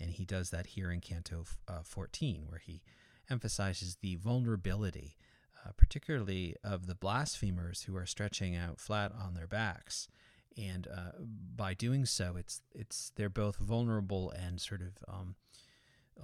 And 0.00 0.10
he 0.10 0.24
does 0.24 0.50
that 0.50 0.68
here 0.68 0.90
in 0.90 1.00
Canto 1.00 1.44
uh, 1.68 1.82
14, 1.84 2.46
where 2.48 2.58
he 2.58 2.82
emphasizes 3.30 3.96
the 3.96 4.16
vulnerability, 4.16 5.16
uh, 5.64 5.70
particularly 5.76 6.56
of 6.64 6.86
the 6.86 6.94
blasphemers 6.94 7.82
who 7.82 7.96
are 7.96 8.06
stretching 8.06 8.56
out 8.56 8.80
flat 8.80 9.12
on 9.12 9.34
their 9.34 9.46
backs. 9.46 10.08
And 10.56 10.86
uh, 10.86 11.12
by 11.56 11.74
doing 11.74 12.06
so, 12.06 12.36
it's 12.36 12.62
it's 12.72 13.10
they're 13.16 13.28
both 13.28 13.56
vulnerable 13.56 14.30
and 14.30 14.60
sort 14.60 14.82
of 14.82 14.92
um, 15.08 15.34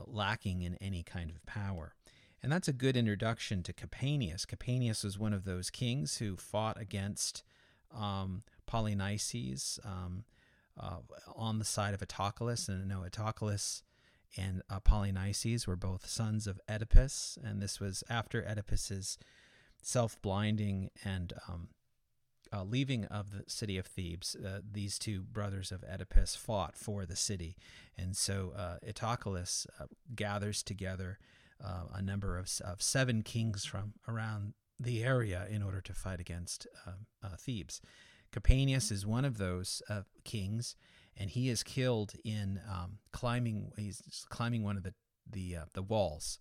lacking 0.07 0.63
in 0.63 0.77
any 0.77 1.03
kind 1.03 1.31
of 1.31 1.45
power. 1.47 1.95
And 2.43 2.51
that's 2.51 2.69
a 2.69 2.73
good 2.73 2.97
introduction 2.97 3.63
to 3.65 3.73
Capaneus. 3.73 4.47
Capaneus 4.47 5.05
was 5.05 5.19
one 5.19 5.33
of 5.33 5.45
those 5.45 5.71
kings 5.71 6.19
who 6.19 6.37
fought 6.37 6.81
against 6.81 7.43
um, 7.95 8.45
Polynices 8.67 9.79
um, 9.85 10.25
uh, 10.79 10.99
on 11.37 11.59
the 11.59 11.65
side 11.65 11.93
of 11.93 12.01
Eteocles. 12.01 12.69
And 12.69 12.89
no, 12.89 13.01
Eteocles 13.01 13.83
and 14.37 14.63
uh, 14.71 14.81
Polynices 14.81 15.67
were 15.67 15.77
both 15.77 16.07
sons 16.07 16.47
of 16.47 16.61
Oedipus, 16.69 17.39
and 17.43 17.61
this 17.61 17.81
was 17.81 18.05
after 18.09 18.43
Oedipus's 18.43 19.19
self-blinding 19.83 20.91
and 21.05 21.33
um, 21.49 21.69
uh, 22.53 22.63
leaving 22.63 23.05
of 23.07 23.31
the 23.31 23.45
city 23.49 23.77
of 23.77 23.87
Thebes. 23.87 24.37
Uh, 24.37 24.61
these 24.71 24.99
two 24.99 25.23
brothers 25.23 25.73
of 25.73 25.85
Oedipus 25.85 26.37
fought 26.37 26.77
for 26.77 27.07
the 27.07 27.17
city, 27.17 27.57
and 27.99 28.17
so 28.17 28.53
uh, 28.57 28.79
uh, 28.85 29.85
gathers 30.15 30.63
together 30.63 31.19
uh, 31.65 31.85
a 31.95 32.03
number 32.03 32.39
of, 32.39 32.51
of 32.65 32.83
seven 32.83 33.23
kings 33.23 33.65
from 33.65 33.95
around 34.09 34.55
the 34.79 35.05
area 35.05 35.47
in 35.51 35.63
order 35.63 35.81
to 35.81 35.93
fight 35.93 36.21
against 36.21 36.67
um, 36.87 37.07
Thebes. 37.39 37.81
Capaneus 38.33 38.91
is 38.91 39.05
one 39.05 39.25
of 39.25 39.39
those 39.39 39.83
kings 40.25 40.77
and 41.17 41.31
he 41.31 41.49
is 41.49 41.63
killed 41.63 42.13
in 42.25 42.61
um, 42.69 42.99
climbing. 43.13 43.73
He's 43.77 44.03
climbing 44.31 44.63
one 44.63 44.77
of 44.77 44.83
the 44.83 44.95
the 45.31 45.57
uh, 45.57 45.65
the 45.75 45.83
walls. 45.83 46.39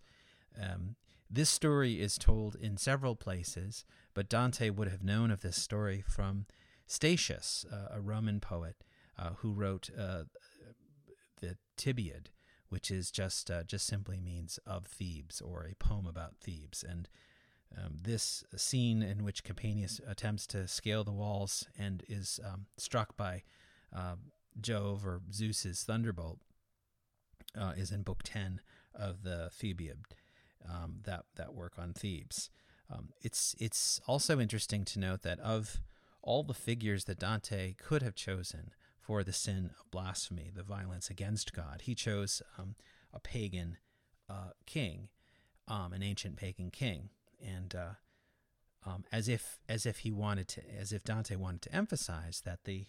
Um, 0.59 0.95
this 1.29 1.49
story 1.49 2.01
is 2.01 2.17
told 2.17 2.55
in 2.55 2.77
several 2.77 3.15
places, 3.15 3.85
but 4.13 4.29
Dante 4.29 4.69
would 4.69 4.87
have 4.87 5.03
known 5.03 5.29
of 5.29 5.41
this 5.41 5.57
story 5.61 6.03
from 6.07 6.45
Statius, 6.87 7.65
uh, 7.71 7.95
a 7.95 8.01
Roman 8.01 8.39
poet 8.39 8.77
uh, 9.17 9.31
who 9.37 9.53
wrote 9.53 9.91
uh, 9.95 10.23
the 11.39 11.57
Thebaid, 11.77 12.27
which 12.69 12.91
is 12.91 13.11
just 13.11 13.51
uh, 13.51 13.63
just 13.63 13.85
simply 13.85 14.19
means 14.19 14.59
of 14.65 14.85
Thebes 14.85 15.41
or 15.41 15.65
a 15.69 15.75
poem 15.75 16.05
about 16.07 16.37
Thebes. 16.41 16.83
And 16.87 17.09
um, 17.77 17.97
this 18.01 18.43
scene 18.55 19.03
in 19.03 19.23
which 19.23 19.43
Capaneus 19.43 19.99
attempts 20.07 20.47
to 20.47 20.67
scale 20.67 21.03
the 21.03 21.11
walls 21.11 21.67
and 21.77 22.03
is 22.07 22.39
um, 22.43 22.65
struck 22.77 23.15
by 23.15 23.43
uh, 23.95 24.15
Jove 24.59 25.05
or 25.05 25.21
Zeus's 25.31 25.83
thunderbolt 25.83 26.39
uh, 27.59 27.73
is 27.75 27.91
in 27.91 28.03
Book 28.03 28.21
Ten 28.23 28.61
of 28.93 29.23
the 29.23 29.49
Thebaid, 29.51 29.97
um, 30.67 30.99
that 31.03 31.25
that 31.35 31.53
work 31.53 31.73
on 31.77 31.93
Thebes. 31.93 32.49
Um, 32.91 33.09
it's 33.21 33.55
it's 33.59 34.01
also 34.07 34.39
interesting 34.39 34.83
to 34.85 34.99
note 34.99 35.21
that 35.21 35.39
of 35.39 35.81
all 36.21 36.43
the 36.43 36.53
figures 36.53 37.05
that 37.05 37.19
Dante 37.19 37.73
could 37.73 38.01
have 38.01 38.15
chosen 38.15 38.71
for 39.09 39.23
the 39.23 39.33
sin 39.33 39.71
of 39.79 39.89
blasphemy, 39.89 40.51
the 40.55 40.61
violence 40.61 41.09
against 41.09 41.51
God, 41.51 41.81
he 41.85 41.95
chose 41.95 42.43
um, 42.59 42.75
a 43.11 43.19
pagan 43.19 43.77
uh, 44.29 44.51
king, 44.67 45.07
um, 45.67 45.93
an 45.93 46.03
ancient 46.03 46.37
pagan 46.37 46.69
king, 46.69 47.09
and 47.43 47.73
uh, 47.73 48.87
um, 48.87 49.05
as 49.11 49.27
if 49.27 49.57
as 49.67 49.87
if 49.87 49.99
he 49.99 50.11
wanted 50.11 50.47
to, 50.49 50.61
as 50.79 50.93
if 50.93 51.03
Dante 51.03 51.35
wanted 51.35 51.63
to 51.63 51.75
emphasize 51.75 52.43
that 52.45 52.65
the 52.65 52.85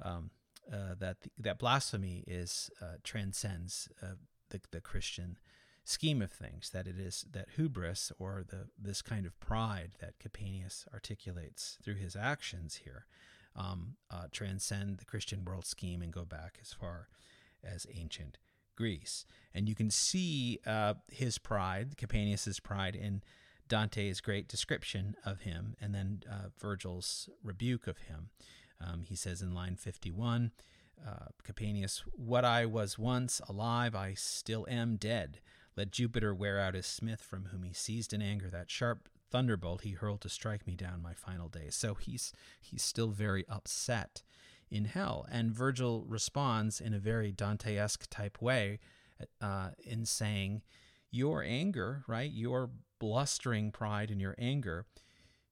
um, 0.00 0.30
uh, 0.72 0.94
that 1.00 1.22
the, 1.22 1.30
that 1.36 1.58
blasphemy 1.58 2.22
is 2.28 2.70
uh, 2.80 2.98
transcends 3.02 3.88
uh, 4.00 4.14
the 4.50 4.60
the 4.70 4.80
Christian 4.80 5.36
scheme 5.82 6.22
of 6.22 6.30
things. 6.30 6.70
That 6.70 6.86
it 6.86 7.00
is 7.00 7.24
that 7.32 7.48
hubris 7.56 8.12
or 8.20 8.44
the 8.48 8.68
this 8.80 9.02
kind 9.02 9.26
of 9.26 9.40
pride 9.40 9.96
that 9.98 10.20
Capaneus 10.20 10.86
articulates 10.94 11.76
through 11.82 11.96
his 11.96 12.14
actions 12.14 12.82
here 12.84 13.06
um, 13.56 13.96
uh, 14.10 14.26
transcend 14.30 14.98
the 14.98 15.04
Christian 15.04 15.44
world 15.44 15.66
scheme 15.66 16.02
and 16.02 16.12
go 16.12 16.24
back 16.24 16.58
as 16.60 16.72
far 16.72 17.08
as 17.64 17.86
ancient 17.94 18.38
Greece. 18.76 19.24
And 19.54 19.68
you 19.68 19.74
can 19.74 19.90
see 19.90 20.60
uh, 20.66 20.94
his 21.10 21.38
pride, 21.38 21.96
Capaneus's 21.96 22.60
pride, 22.60 22.94
in 22.94 23.22
Dante's 23.68 24.20
great 24.20 24.48
description 24.48 25.16
of 25.24 25.40
him, 25.40 25.74
and 25.80 25.94
then 25.94 26.22
uh, 26.30 26.48
Virgil's 26.60 27.28
rebuke 27.42 27.86
of 27.86 27.98
him. 27.98 28.28
Um, 28.80 29.02
he 29.02 29.16
says 29.16 29.42
in 29.42 29.54
line 29.54 29.76
51, 29.76 30.52
uh, 31.04 31.26
What 32.12 32.44
I 32.44 32.66
was 32.66 32.98
once 32.98 33.40
alive, 33.48 33.94
I 33.94 34.14
still 34.14 34.66
am 34.68 34.96
dead. 34.96 35.40
Let 35.76 35.90
Jupiter 35.90 36.34
wear 36.34 36.60
out 36.60 36.74
his 36.74 36.86
smith, 36.86 37.20
from 37.20 37.46
whom 37.46 37.62
he 37.62 37.72
seized 37.72 38.12
in 38.12 38.22
anger 38.22 38.48
that 38.50 38.70
sharp 38.70 39.08
thunderbolt 39.36 39.82
he 39.82 39.90
hurled 39.90 40.22
to 40.22 40.30
strike 40.30 40.66
me 40.66 40.74
down 40.74 41.02
my 41.02 41.12
final 41.12 41.48
day. 41.48 41.66
So 41.68 41.94
he's 41.94 42.32
he's 42.58 42.82
still 42.82 43.10
very 43.10 43.44
upset 43.50 44.22
in 44.70 44.86
hell. 44.86 45.26
And 45.30 45.52
Virgil 45.52 46.06
responds 46.08 46.80
in 46.80 46.94
a 46.94 46.98
very 46.98 47.32
Dante-esque 47.32 48.08
type 48.08 48.40
way 48.40 48.78
uh, 49.42 49.70
in 49.84 50.06
saying, 50.06 50.62
Your 51.10 51.42
anger, 51.42 52.02
right, 52.08 52.30
your 52.30 52.70
blustering 52.98 53.72
pride 53.72 54.10
and 54.10 54.22
your 54.22 54.34
anger, 54.38 54.86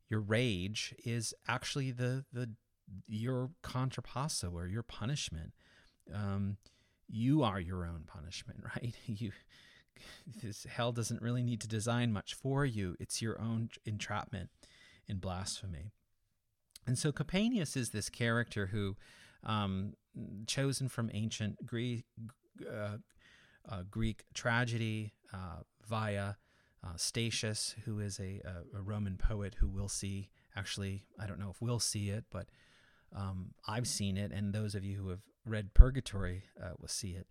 your 0.08 0.20
rage 0.20 0.94
is 1.04 1.34
actually 1.46 1.90
the 1.90 2.24
the 2.32 2.52
your 3.06 3.50
contrapasso 3.62 4.50
or 4.54 4.66
your 4.66 4.82
punishment. 4.82 5.52
Um, 6.12 6.56
you 7.06 7.42
are 7.42 7.60
your 7.60 7.84
own 7.84 8.04
punishment, 8.06 8.60
right? 8.76 8.94
You 9.04 9.32
this 10.42 10.64
hell 10.64 10.92
doesn't 10.92 11.22
really 11.22 11.42
need 11.42 11.60
to 11.60 11.68
design 11.68 12.12
much 12.12 12.34
for 12.34 12.64
you. 12.64 12.96
It's 13.00 13.22
your 13.22 13.40
own 13.40 13.70
entrapment 13.84 14.50
in 15.06 15.18
blasphemy. 15.18 15.92
And 16.86 16.98
so 16.98 17.12
Capaneus 17.12 17.76
is 17.76 17.90
this 17.90 18.08
character 18.08 18.66
who, 18.66 18.96
um, 19.42 19.94
chosen 20.46 20.88
from 20.88 21.10
ancient 21.12 21.66
Greek, 21.66 22.04
uh, 22.70 22.98
uh, 23.68 23.82
Greek 23.90 24.24
tragedy 24.34 25.14
uh, 25.32 25.62
via 25.86 26.34
uh, 26.84 26.96
Statius, 26.96 27.74
who 27.84 27.98
is 28.00 28.20
a, 28.20 28.40
a, 28.74 28.82
Roman 28.82 29.16
poet 29.16 29.56
who 29.58 29.68
we'll 29.68 29.88
see. 29.88 30.28
Actually, 30.54 31.04
I 31.18 31.26
don't 31.26 31.40
know 31.40 31.50
if 31.50 31.62
we'll 31.62 31.80
see 31.80 32.10
it, 32.10 32.24
but 32.30 32.46
um, 33.14 33.52
I've 33.66 33.86
seen 33.86 34.16
it, 34.18 34.32
and 34.32 34.52
those 34.52 34.74
of 34.74 34.84
you 34.84 34.98
who 34.98 35.08
have 35.08 35.22
read 35.46 35.72
Purgatory 35.72 36.44
uh, 36.62 36.70
will 36.78 36.88
see 36.88 37.12
it. 37.12 37.26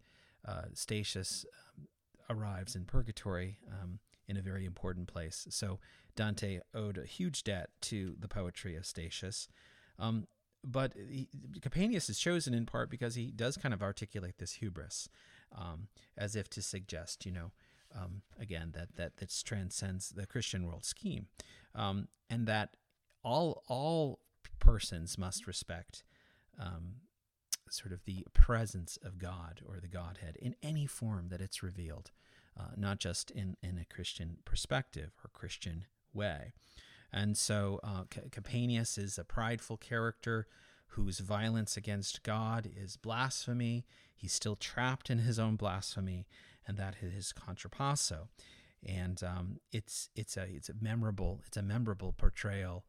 Uh, 0.46 0.63
Statius 0.74 1.46
um, 1.77 1.88
arrives 2.30 2.75
in 2.75 2.86
Purgatory 2.86 3.58
um, 3.72 4.00
in 4.27 4.38
a 4.38 4.42
very 4.42 4.65
important 4.65 5.08
place. 5.08 5.48
So 5.50 5.80
Dante 6.15 6.60
owed 6.74 6.98
a 6.98 7.06
huge 7.06 7.44
debt 7.44 7.70
to 7.82 8.15
the 8.20 8.27
poetry 8.27 8.75
of 8.75 8.86
Statius. 8.86 9.48
Um, 10.00 10.27
but 10.63 10.94
he, 10.96 11.27
Capaneus 11.60 12.10
is 12.10 12.18
chosen 12.18 12.53
in 12.53 12.65
part 12.65 12.89
because 12.89 13.15
he 13.15 13.32
does 13.32 13.58
kind 13.58 13.74
of 13.74 13.84
articulate 13.84 14.38
this 14.38 14.53
hubris, 14.53 15.10
um, 15.56 15.88
as 16.18 16.36
if 16.36 16.50
to 16.51 16.62
suggest, 16.62 17.25
you 17.25 17.32
know, 17.32 17.51
um, 17.96 18.22
again 18.39 18.72
that 18.74 18.96
that 18.96 19.18
that 19.18 19.44
transcends 19.44 20.10
the 20.10 20.25
Christian 20.25 20.65
world 20.65 20.86
scheme, 20.86 21.27
um, 21.75 22.08
and 22.30 22.48
that 22.48 22.75
all 23.24 23.63
all 23.68 24.20
persons 24.60 25.18
must 25.18 25.48
respect 25.48 26.03
um, 26.60 26.96
sort 27.74 27.94
of 27.94 28.06
the 28.06 28.25
presence 28.34 28.98
of 29.03 29.18
God 29.18 29.62
or 29.68 29.80
the 29.80 29.88
Godhead 29.88 30.38
in 30.39 30.56
any 30.62 30.86
form 30.86 31.30
that 31.30 31.42
it's 31.42 31.63
revealed, 31.63 32.12
uh, 32.60 32.72
not 32.77 33.00
just 33.00 33.32
in, 33.32 33.58
in 33.62 33.77
a 33.77 33.94
Christian 33.94 34.38
perspective 34.46 35.12
or 35.24 35.30
Christian 35.34 35.86
way. 36.13 36.53
And 37.12 37.38
so 37.38 37.80
uh, 37.84 38.03
Capaneus 38.32 38.98
is 38.98 39.18
a 39.18 39.24
prideful 39.24 39.77
character 39.77 40.48
whose 40.88 41.20
violence 41.20 41.75
against 41.77 42.24
God 42.24 42.70
is 42.75 42.98
blasphemy. 42.98 43.86
He's 44.15 44.34
still 44.34 44.56
trapped 44.56 45.10
in 45.10 45.20
his 45.20 45.39
own 45.39 45.56
blasphemy, 45.56 46.27
and 46.68 46.77
that 46.77 46.96
is 47.01 47.13
his 47.13 47.34
contrapasso. 47.34 48.27
and 48.86 49.24
um, 49.24 49.60
it's 49.72 50.10
it's 50.15 50.38
a 50.38 50.44
it's 50.44 50.70
a 50.70 50.74
memorable 50.80 51.42
it's 51.48 51.58
a 51.58 51.62
memorable 51.62 52.13
portrayal 52.13 52.86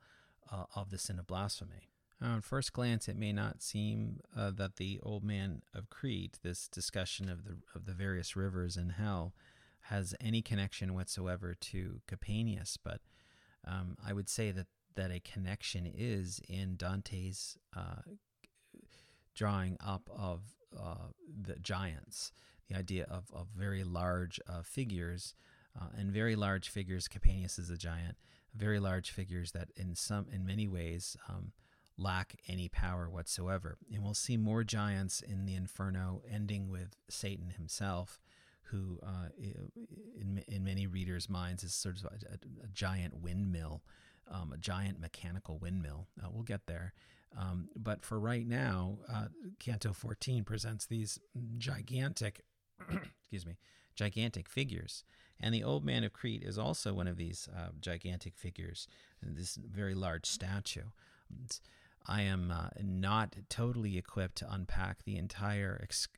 uh, 0.51 0.65
of 0.75 0.91
the 0.91 0.99
sin 0.99 1.19
of 1.19 1.27
blasphemy. 1.27 1.91
On 2.25 2.41
first 2.41 2.73
glance, 2.73 3.07
it 3.07 3.19
may 3.19 3.33
not 3.33 3.63
seem 3.63 4.21
uh, 4.35 4.51
that 4.53 4.77
the 4.77 4.99
old 5.03 5.23
man 5.23 5.61
of 5.75 5.91
Crete, 5.91 6.39
this 6.43 6.69
discussion 6.69 7.29
of 7.29 7.45
the 7.45 7.59
of 7.75 7.85
the 7.85 7.93
various 7.93 8.35
rivers 8.35 8.79
in 8.79 8.91
hell, 8.91 9.35
has 9.83 10.15
any 10.21 10.41
connection 10.41 10.95
whatsoever 10.95 11.55
to 11.55 12.01
Capaneus, 12.09 12.79
but 12.83 13.03
um, 13.67 13.99
I 14.05 14.15
would 14.15 14.31
say 14.31 14.51
that 14.53 14.69
that 14.95 15.11
a 15.11 15.21
connection 15.21 15.91
is 15.93 16.41
in 16.49 16.77
Dante's 16.77 17.59
uh, 17.77 18.01
drawing 19.35 19.77
up 19.85 20.09
of 20.17 20.41
uh, 20.81 21.09
the 21.43 21.57
giants, 21.57 22.33
the 22.71 22.77
idea 22.79 23.05
of, 23.11 23.25
of 23.35 23.49
very 23.55 23.85
large 23.85 24.41
uh, 24.49 24.63
figures, 24.63 25.35
uh, 25.79 25.89
and 25.97 26.11
very 26.11 26.37
large 26.37 26.71
figures. 26.71 27.07
Capaneus 27.09 27.59
is 27.59 27.69
a 27.69 27.77
giant. 27.77 28.17
Very 28.55 28.79
large 28.79 29.11
figures 29.11 29.51
that, 29.53 29.71
in 29.77 29.97
some, 29.97 30.27
in 30.33 30.47
many 30.47 30.69
ways, 30.69 31.17
um, 31.29 31.53
lack 31.97 32.37
any 32.49 32.69
power 32.69 33.09
whatsoever. 33.09 33.77
And 33.93 34.03
we'll 34.03 34.15
see 34.15 34.37
more 34.37 34.65
giants 34.65 35.21
in 35.21 35.47
the 35.47 35.55
Inferno, 35.55 36.23
ending 36.31 36.69
with 36.69 36.97
Satan 37.09 37.51
himself, 37.51 38.21
who, 38.65 38.99
uh, 39.03 39.29
in, 39.37 40.43
in 40.49 40.65
many 40.65 40.87
readers' 40.87 41.29
minds, 41.29 41.63
is 41.63 41.75
sort 41.75 41.99
of 41.99 42.05
a, 42.07 42.35
a, 42.65 42.69
giant 42.73 43.23
windmill, 43.23 43.83
um, 44.31 44.53
a 44.53 44.57
giant 44.57 45.01
mechanical 45.01 45.59
windmill. 45.59 46.09
Uh, 46.23 46.29
we'll 46.33 46.43
get 46.43 46.67
there. 46.67 46.93
Um, 47.39 47.69
but 47.77 48.05
for 48.05 48.19
right 48.19 48.47
now, 48.47 48.99
uh, 49.13 49.27
Canto 49.59 49.93
14 49.93 50.45
presents 50.45 50.87
these 50.87 51.19
gigantic, 51.59 52.43
excuse 53.21 53.47
me, 53.47 53.59
gigantic 53.95 54.49
figures. 54.49 55.05
And 55.41 55.55
the 55.55 55.65
Old 55.65 55.85
Man 55.85 56.05
of 56.05 56.13
Crete 56.13 56.45
is 56.45 56.59
also 56.59 56.95
one 56.95 57.09
of 57.09 57.17
these 57.17 57.49
uh, 57.55 57.71
gigantic 57.81 58.37
figures, 58.37 58.87
this 59.21 59.57
very 59.57 59.95
large 59.95 60.27
statue. 60.27 60.85
I 62.07 62.23
am 62.23 62.51
uh, 62.51 62.69
not 62.83 63.37
totally 63.49 63.97
equipped 63.97 64.37
to 64.37 64.53
unpack 64.53 65.05
the 65.05 65.17
entire, 65.17 65.81
ex- 65.83 66.09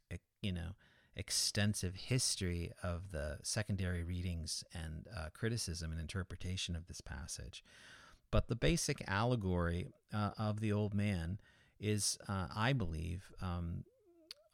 you 0.43 0.53
know, 0.53 0.75
extensive 1.15 1.95
history 1.95 2.73
of 2.83 3.13
the 3.13 3.39
secondary 3.43 4.03
readings 4.03 4.65
and 4.75 5.07
uh, 5.17 5.29
criticism 5.33 5.91
and 5.91 6.01
interpretation 6.01 6.77
of 6.77 6.87
this 6.87 7.01
passage. 7.01 7.65
But 8.31 8.49
the 8.49 8.57
basic 8.57 9.03
allegory 9.07 9.89
uh, 10.13 10.33
of 10.39 10.61
the 10.61 10.73
old 10.73 10.93
man 10.93 11.39
is, 11.79 12.19
uh, 12.29 12.49
I 12.55 12.73
believe, 12.73 13.33
um, 13.41 13.85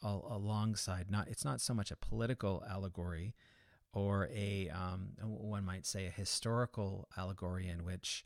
alongside 0.02 1.10
not 1.10 1.28
it's 1.28 1.44
not 1.44 1.60
so 1.60 1.72
much 1.72 1.92
a 1.92 1.96
political 1.96 2.64
allegory 2.68 3.34
or 3.92 4.28
a 4.34 4.68
um, 4.70 5.10
one 5.22 5.64
might 5.64 5.86
say 5.86 6.06
a 6.06 6.10
historical 6.10 7.08
allegory 7.16 7.68
in 7.68 7.84
which 7.84 8.24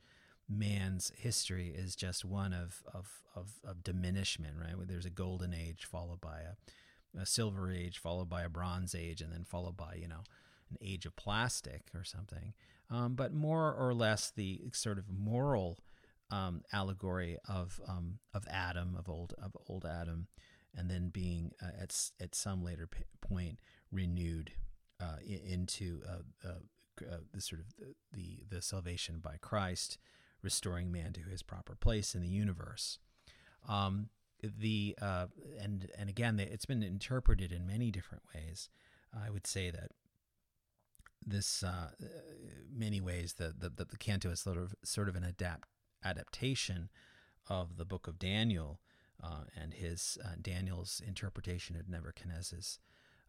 man's 0.48 1.10
history 1.16 1.72
is 1.74 1.96
just 1.96 2.24
one 2.24 2.52
of 2.52 2.82
of, 2.92 3.22
of, 3.34 3.54
of 3.64 3.82
diminishment 3.82 4.54
right? 4.60 4.74
There's 4.86 5.06
a 5.06 5.10
golden 5.10 5.52
age 5.54 5.84
followed 5.84 6.20
by 6.20 6.40
a, 6.40 7.20
a 7.20 7.26
silver 7.26 7.70
age 7.70 7.98
followed 7.98 8.28
by 8.28 8.42
a 8.42 8.48
bronze 8.48 8.94
age 8.94 9.20
and 9.20 9.32
then 9.32 9.44
followed 9.44 9.76
by 9.76 9.94
you 10.00 10.08
know 10.08 10.22
an 10.70 10.76
age 10.80 11.06
of 11.06 11.16
plastic 11.16 11.82
or 11.94 12.04
something. 12.04 12.52
Um, 12.90 13.14
but 13.14 13.32
more 13.32 13.74
or 13.74 13.94
less 13.94 14.30
the 14.30 14.62
sort 14.72 14.98
of 14.98 15.06
moral 15.08 15.78
um, 16.30 16.62
allegory 16.72 17.36
of 17.48 17.80
um, 17.86 18.18
of 18.34 18.46
Adam, 18.50 18.96
of 18.98 19.08
old 19.08 19.34
of 19.42 19.56
old 19.68 19.84
Adam, 19.84 20.28
and 20.74 20.90
then 20.90 21.08
being 21.08 21.52
uh, 21.62 21.70
at 21.80 21.94
at 22.20 22.34
some 22.34 22.62
later 22.62 22.86
p- 22.86 23.04
point 23.20 23.58
renewed 23.90 24.52
uh, 25.00 25.16
into 25.24 26.00
uh, 26.08 26.48
uh, 26.48 27.04
uh 27.12 27.18
the 27.32 27.40
sort 27.40 27.60
of 27.60 27.66
the, 27.76 27.94
the, 28.12 28.56
the 28.56 28.62
salvation 28.62 29.20
by 29.22 29.36
Christ, 29.40 29.98
restoring 30.42 30.90
man 30.92 31.12
to 31.12 31.22
his 31.22 31.42
proper 31.42 31.74
place 31.74 32.14
in 32.14 32.22
the 32.22 32.28
universe. 32.28 32.98
Um, 33.68 34.10
the 34.42 34.96
uh, 35.00 35.26
and 35.60 35.90
and 35.98 36.08
again, 36.08 36.38
it's 36.38 36.66
been 36.66 36.82
interpreted 36.82 37.52
in 37.52 37.66
many 37.66 37.90
different 37.90 38.22
ways. 38.34 38.68
I 39.12 39.30
would 39.30 39.46
say 39.46 39.70
that 39.70 39.92
this 41.26 41.62
uh, 41.62 41.90
many 42.72 43.00
ways 43.00 43.34
the, 43.34 43.52
the 43.56 43.84
the, 43.84 43.96
canto 43.96 44.30
is 44.30 44.40
sort 44.40 44.58
of 44.58 44.74
sort 44.84 45.08
of 45.08 45.16
an 45.16 45.24
adapt 45.24 45.68
adaptation 46.04 46.90
of 47.48 47.76
the 47.76 47.84
book 47.84 48.06
of 48.06 48.18
Daniel 48.18 48.80
uh, 49.22 49.44
and 49.60 49.74
his 49.74 50.18
uh, 50.24 50.34
Daniel's 50.40 51.02
interpretation 51.06 51.76
of 51.76 51.88
Nebuchadnezzar's 51.88 52.78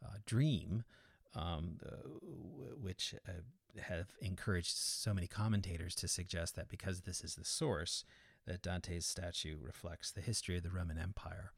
uh, 0.06 0.18
dream, 0.26 0.84
um, 1.36 1.78
which 2.80 3.16
uh, 3.28 3.32
have 3.80 4.08
encouraged 4.22 4.76
so 4.76 5.14
many 5.14 5.28
commentators 5.28 5.96
to 5.96 6.08
suggest 6.08 6.56
that 6.56 6.70
because 6.70 7.02
this 7.02 7.24
is 7.24 7.36
the 7.36 7.46
source, 7.46 8.04
that 8.46 8.62
Dante's 8.62 9.06
statue 9.06 9.58
reflects 9.62 10.12
the 10.12 10.22
history 10.22 10.58
of 10.58 10.64
the 10.64 10.70
Roman 10.70 10.98
Empire. 10.98 11.52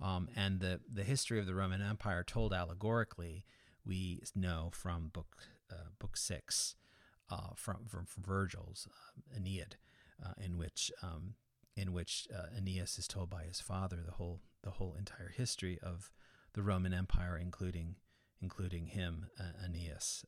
Um, 0.00 0.28
and 0.36 0.60
the, 0.60 0.80
the 0.92 1.04
history 1.04 1.38
of 1.38 1.46
the 1.46 1.54
Roman 1.54 1.80
Empire 1.80 2.22
told 2.22 2.52
allegorically, 2.52 3.44
we 3.86 4.22
know 4.34 4.70
from 4.72 5.08
book 5.12 5.36
uh, 5.70 5.88
book 5.98 6.16
six 6.16 6.76
uh, 7.30 7.54
from, 7.56 7.86
from, 7.86 8.06
from 8.06 8.22
Virgil's 8.22 8.86
uh, 8.90 9.36
Aeneid, 9.36 9.76
in 10.42 10.56
which 10.56 10.90
um, 11.02 11.34
in 11.76 11.92
which 11.92 12.28
Aeneas 12.56 12.98
is 12.98 13.08
told 13.08 13.30
by 13.30 13.44
his 13.44 13.60
father 13.60 13.98
the 14.04 14.12
whole 14.12 14.40
the 14.62 14.72
whole 14.72 14.94
entire 14.98 15.32
history 15.34 15.78
of 15.82 16.10
the 16.54 16.62
Roman 16.62 16.94
Empire, 16.94 17.38
including 17.40 17.96
including 18.44 18.86
him, 18.86 19.26
Aeneas, 19.64 20.24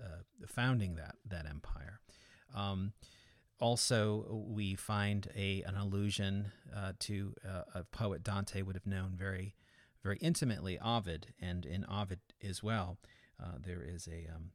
founding 0.48 0.96
that 0.96 1.16
that 1.28 1.46
empire. 1.46 2.00
Um, 2.54 2.92
also, 3.58 4.44
we 4.48 4.74
find 4.74 5.28
a 5.34 5.62
an 5.62 5.76
allusion 5.76 6.52
uh, 6.74 6.92
to 7.00 7.34
uh, 7.46 7.62
a 7.74 7.84
poet 7.84 8.22
Dante 8.22 8.62
would 8.62 8.76
have 8.76 8.86
known 8.86 9.14
very, 9.16 9.54
very 10.02 10.18
intimately, 10.18 10.78
Ovid, 10.78 11.28
and 11.40 11.64
in 11.64 11.86
Ovid 11.90 12.20
as 12.42 12.62
well, 12.62 12.98
uh, 13.42 13.52
there 13.58 13.82
is 13.82 14.08
a 14.08 14.28
um, 14.34 14.50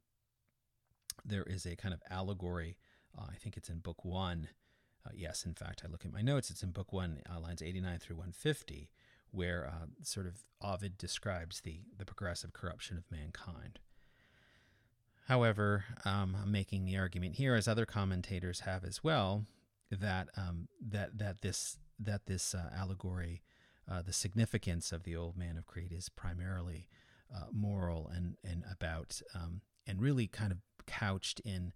there 1.24 1.42
is 1.44 1.66
a 1.66 1.76
kind 1.76 1.92
of 1.92 2.02
allegory. 2.10 2.76
Uh, 3.16 3.26
I 3.30 3.36
think 3.36 3.56
it's 3.56 3.68
in 3.68 3.78
book 3.78 4.04
one. 4.04 4.48
Uh, 5.04 5.10
yes, 5.14 5.44
in 5.44 5.54
fact, 5.54 5.82
I 5.84 5.90
look 5.90 6.04
at 6.04 6.12
my 6.12 6.22
notes. 6.22 6.50
It's 6.50 6.62
in 6.62 6.70
book 6.70 6.92
one, 6.92 7.22
uh, 7.28 7.40
lines 7.40 7.60
89 7.60 7.98
through 7.98 8.16
150, 8.16 8.88
where 9.32 9.66
uh, 9.66 9.86
sort 10.02 10.26
of 10.26 10.44
Ovid 10.60 10.96
describes 10.96 11.60
the, 11.62 11.80
the 11.98 12.04
progressive 12.04 12.52
corruption 12.52 12.96
of 12.96 13.10
mankind. 13.10 13.80
However, 15.26 15.84
um, 16.04 16.36
I'm 16.40 16.52
making 16.52 16.84
the 16.84 16.96
argument 16.96 17.36
here, 17.36 17.54
as 17.54 17.66
other 17.66 17.86
commentators 17.86 18.60
have 18.60 18.84
as 18.84 19.02
well, 19.02 19.46
that 19.90 20.28
um, 20.36 20.68
that 20.80 21.18
that 21.18 21.40
this 21.42 21.78
that 21.98 22.26
this 22.26 22.54
uh, 22.54 22.70
allegory, 22.76 23.42
uh, 23.90 24.02
the 24.02 24.12
significance 24.12 24.92
of 24.92 25.04
the 25.04 25.16
old 25.16 25.36
man 25.36 25.56
of 25.56 25.66
Crete, 25.66 25.92
is 25.92 26.08
primarily 26.08 26.88
moral 27.50 28.10
and 28.14 28.36
and 28.44 28.64
about 28.70 29.22
um, 29.34 29.62
and 29.86 30.00
really 30.00 30.26
kind 30.26 30.52
of 30.52 30.58
couched 30.86 31.40
in 31.40 31.72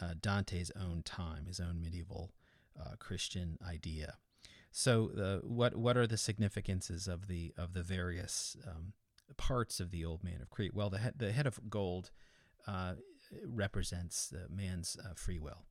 uh, 0.00 0.14
Dante's 0.20 0.70
own 0.78 1.02
time, 1.02 1.46
his 1.46 1.60
own 1.60 1.80
medieval 1.80 2.32
uh, 2.78 2.96
Christian 2.98 3.58
idea. 3.66 4.16
So, 4.78 5.10
uh, 5.18 5.38
what 5.38 5.74
what 5.74 5.96
are 5.96 6.06
the 6.06 6.18
significances 6.18 7.08
of 7.08 7.28
the 7.28 7.54
of 7.56 7.72
the 7.72 7.82
various 7.82 8.58
um, 8.68 8.92
parts 9.38 9.80
of 9.80 9.90
the 9.90 10.04
Old 10.04 10.22
Man 10.22 10.42
of 10.42 10.50
Crete? 10.50 10.74
Well, 10.74 10.90
the 10.90 10.98
head, 10.98 11.14
the 11.16 11.32
head 11.32 11.46
of 11.46 11.70
gold 11.70 12.10
uh, 12.66 12.96
represents 13.46 14.34
man's 14.50 14.98
uh, 15.02 15.14
free 15.14 15.38
will, 15.38 15.64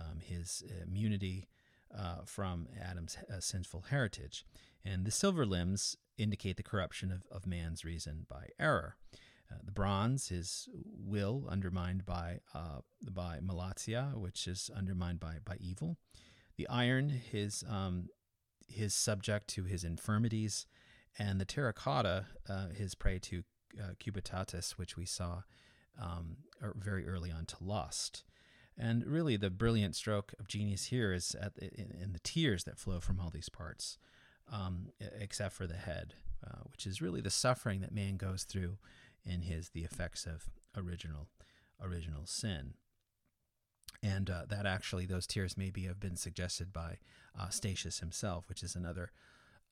um, 0.00 0.20
his 0.20 0.62
immunity 0.86 1.48
uh, 1.92 2.18
from 2.26 2.68
Adam's 2.80 3.18
sinful 3.40 3.86
heritage, 3.90 4.46
and 4.84 5.04
the 5.04 5.10
silver 5.10 5.44
limbs 5.44 5.96
indicate 6.16 6.56
the 6.56 6.62
corruption 6.62 7.10
of, 7.10 7.26
of 7.32 7.48
man's 7.48 7.84
reason 7.84 8.24
by 8.28 8.50
error. 8.60 8.94
Uh, 9.50 9.56
the 9.64 9.72
bronze 9.72 10.30
is 10.30 10.68
will 10.72 11.44
undermined 11.50 12.06
by 12.06 12.38
uh, 12.54 12.82
by 13.10 13.40
malitia, 13.40 14.16
which 14.16 14.46
is 14.46 14.70
undermined 14.76 15.18
by 15.18 15.38
by 15.44 15.56
evil. 15.58 15.96
The 16.56 16.68
iron 16.68 17.08
his 17.08 17.64
um, 17.68 18.10
his 18.66 18.94
subject 18.94 19.48
to 19.48 19.64
his 19.64 19.84
infirmities, 19.84 20.66
and 21.18 21.40
the 21.40 21.44
terracotta 21.44 22.26
uh, 22.48 22.68
his 22.68 22.94
prey 22.94 23.18
to 23.20 23.44
uh, 23.80 23.94
cupiditas, 24.00 24.72
which 24.72 24.96
we 24.96 25.04
saw 25.04 25.42
um, 26.00 26.36
er, 26.62 26.74
very 26.76 27.06
early 27.06 27.30
on 27.30 27.46
to 27.46 27.56
lust. 27.60 28.24
And 28.76 29.06
really, 29.06 29.36
the 29.36 29.50
brilliant 29.50 29.94
stroke 29.94 30.34
of 30.40 30.48
genius 30.48 30.86
here 30.86 31.12
is 31.12 31.36
at, 31.40 31.52
in, 31.58 31.96
in 32.02 32.12
the 32.12 32.18
tears 32.18 32.64
that 32.64 32.78
flow 32.78 32.98
from 32.98 33.20
all 33.20 33.30
these 33.30 33.48
parts, 33.48 33.98
um, 34.52 34.88
except 35.20 35.54
for 35.54 35.66
the 35.66 35.76
head, 35.76 36.14
uh, 36.44 36.62
which 36.72 36.86
is 36.86 37.00
really 37.00 37.20
the 37.20 37.30
suffering 37.30 37.80
that 37.82 37.94
man 37.94 38.16
goes 38.16 38.42
through 38.42 38.78
in 39.24 39.42
his 39.42 39.70
the 39.70 39.84
effects 39.84 40.26
of 40.26 40.50
original 40.76 41.28
original 41.80 42.26
sin. 42.26 42.74
And 44.04 44.28
uh, 44.28 44.42
that 44.50 44.66
actually, 44.66 45.06
those 45.06 45.26
tears 45.26 45.56
maybe 45.56 45.84
have 45.84 45.98
been 45.98 46.16
suggested 46.16 46.74
by 46.74 46.98
uh, 47.38 47.48
Statius 47.48 48.00
himself, 48.00 48.50
which 48.50 48.62
is 48.62 48.76
another 48.76 49.12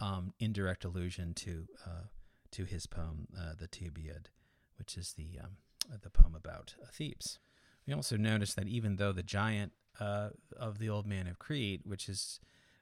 um, 0.00 0.32
indirect 0.40 0.86
allusion 0.86 1.34
to 1.34 1.66
uh, 1.86 2.06
to 2.52 2.64
his 2.64 2.86
poem, 2.86 3.28
uh, 3.38 3.52
the 3.58 3.68
Thebaid, 3.68 4.26
which 4.78 4.96
is 4.96 5.12
the 5.12 5.38
um, 5.38 5.58
the 6.02 6.08
poem 6.08 6.34
about 6.34 6.74
uh, 6.82 6.86
Thebes. 6.90 7.38
We 7.86 7.92
also 7.92 8.16
notice 8.16 8.54
that 8.54 8.68
even 8.68 8.96
though 8.96 9.12
the 9.12 9.22
giant 9.22 9.72
uh, 10.00 10.30
of 10.56 10.78
the 10.78 10.88
Old 10.88 11.06
Man 11.06 11.26
of 11.26 11.38
Crete, 11.38 11.82
which 11.84 12.08
is 12.08 12.40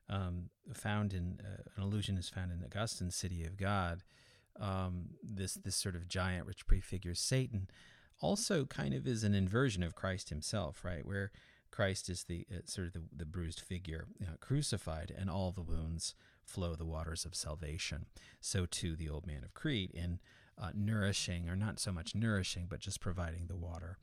um, 0.08 0.50
found 0.72 1.12
in 1.12 1.40
an 1.76 1.82
allusion 1.82 2.16
is 2.16 2.28
found 2.28 2.52
in 2.52 2.62
Augustine's 2.62 3.16
City 3.16 3.44
of 3.44 3.56
God, 3.56 4.04
um, 4.60 5.10
this 5.20 5.54
this 5.54 5.74
sort 5.74 5.96
of 5.96 6.06
giant 6.06 6.46
which 6.46 6.66
prefigures 6.68 7.18
Satan, 7.18 7.68
also 8.20 8.64
kind 8.64 8.94
of 8.94 9.06
is 9.06 9.24
an 9.24 9.34
inversion 9.34 9.82
of 9.82 9.94
Christ 9.94 10.28
Himself, 10.28 10.84
right? 10.84 11.04
Where 11.04 11.30
Christ 11.70 12.08
is 12.08 12.24
the 12.24 12.46
uh, 12.50 12.60
sort 12.64 12.88
of 12.88 12.92
the, 12.94 13.02
the 13.16 13.24
bruised 13.24 13.60
figure 13.60 14.06
you 14.18 14.26
know, 14.26 14.32
crucified, 14.40 15.12
and 15.16 15.30
all 15.30 15.52
the 15.52 15.62
wounds 15.62 16.14
flow 16.44 16.74
the 16.74 16.84
waters 16.84 17.24
of 17.24 17.34
salvation. 17.34 18.06
So 18.40 18.66
too 18.66 18.96
the 18.96 19.08
Old 19.08 19.26
Man 19.26 19.44
of 19.44 19.54
Crete 19.54 19.92
in 19.92 20.18
uh, 20.60 20.70
nourishing, 20.74 21.48
or 21.48 21.56
not 21.56 21.78
so 21.78 21.92
much 21.92 22.14
nourishing, 22.14 22.66
but 22.68 22.80
just 22.80 23.00
providing 23.00 23.46
the 23.46 23.56
water 23.56 23.98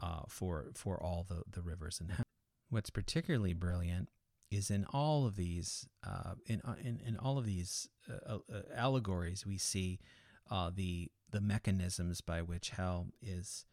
uh, 0.00 0.22
for 0.28 0.66
for 0.74 1.02
all 1.02 1.26
the 1.28 1.42
the 1.50 1.62
rivers 1.62 2.00
in 2.00 2.08
heaven. 2.08 2.24
What's 2.70 2.90
particularly 2.90 3.52
brilliant 3.54 4.08
is 4.50 4.70
in 4.70 4.86
all 4.86 5.26
of 5.26 5.36
these 5.36 5.86
uh, 6.06 6.34
in, 6.46 6.60
uh, 6.62 6.76
in 6.82 7.00
in 7.04 7.16
all 7.16 7.38
of 7.38 7.44
these 7.44 7.88
uh, 8.08 8.38
allegories 8.74 9.44
we 9.44 9.58
see 9.58 9.98
the 10.74 11.10
the 11.30 11.40
mechanisms 11.40 12.20
by 12.20 12.42
which 12.42 12.70
hell 12.70 13.08
is 13.20 13.66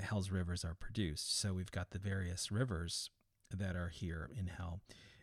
hell's 0.00 0.30
rivers 0.30 0.64
are 0.64 0.74
produced. 0.74 1.38
So 1.40 1.54
we've 1.54 1.70
got 1.70 1.90
the 1.90 1.98
various 1.98 2.52
rivers 2.52 3.10
that 3.50 3.74
are 3.74 3.88
here 3.88 4.30
in 4.38 4.46
hell. 4.46 4.80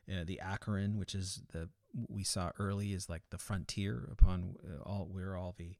the 0.07 0.41
Acheron, 0.41 0.97
which 0.97 1.15
is 1.15 1.41
the 1.53 1.69
we 2.09 2.23
saw 2.23 2.51
early, 2.59 2.93
is 2.93 3.09
like 3.09 3.23
the 3.29 3.37
frontier 3.37 4.09
upon 4.11 4.55
all 4.85 5.07
where 5.09 5.37
all 5.37 5.55
the 5.57 5.77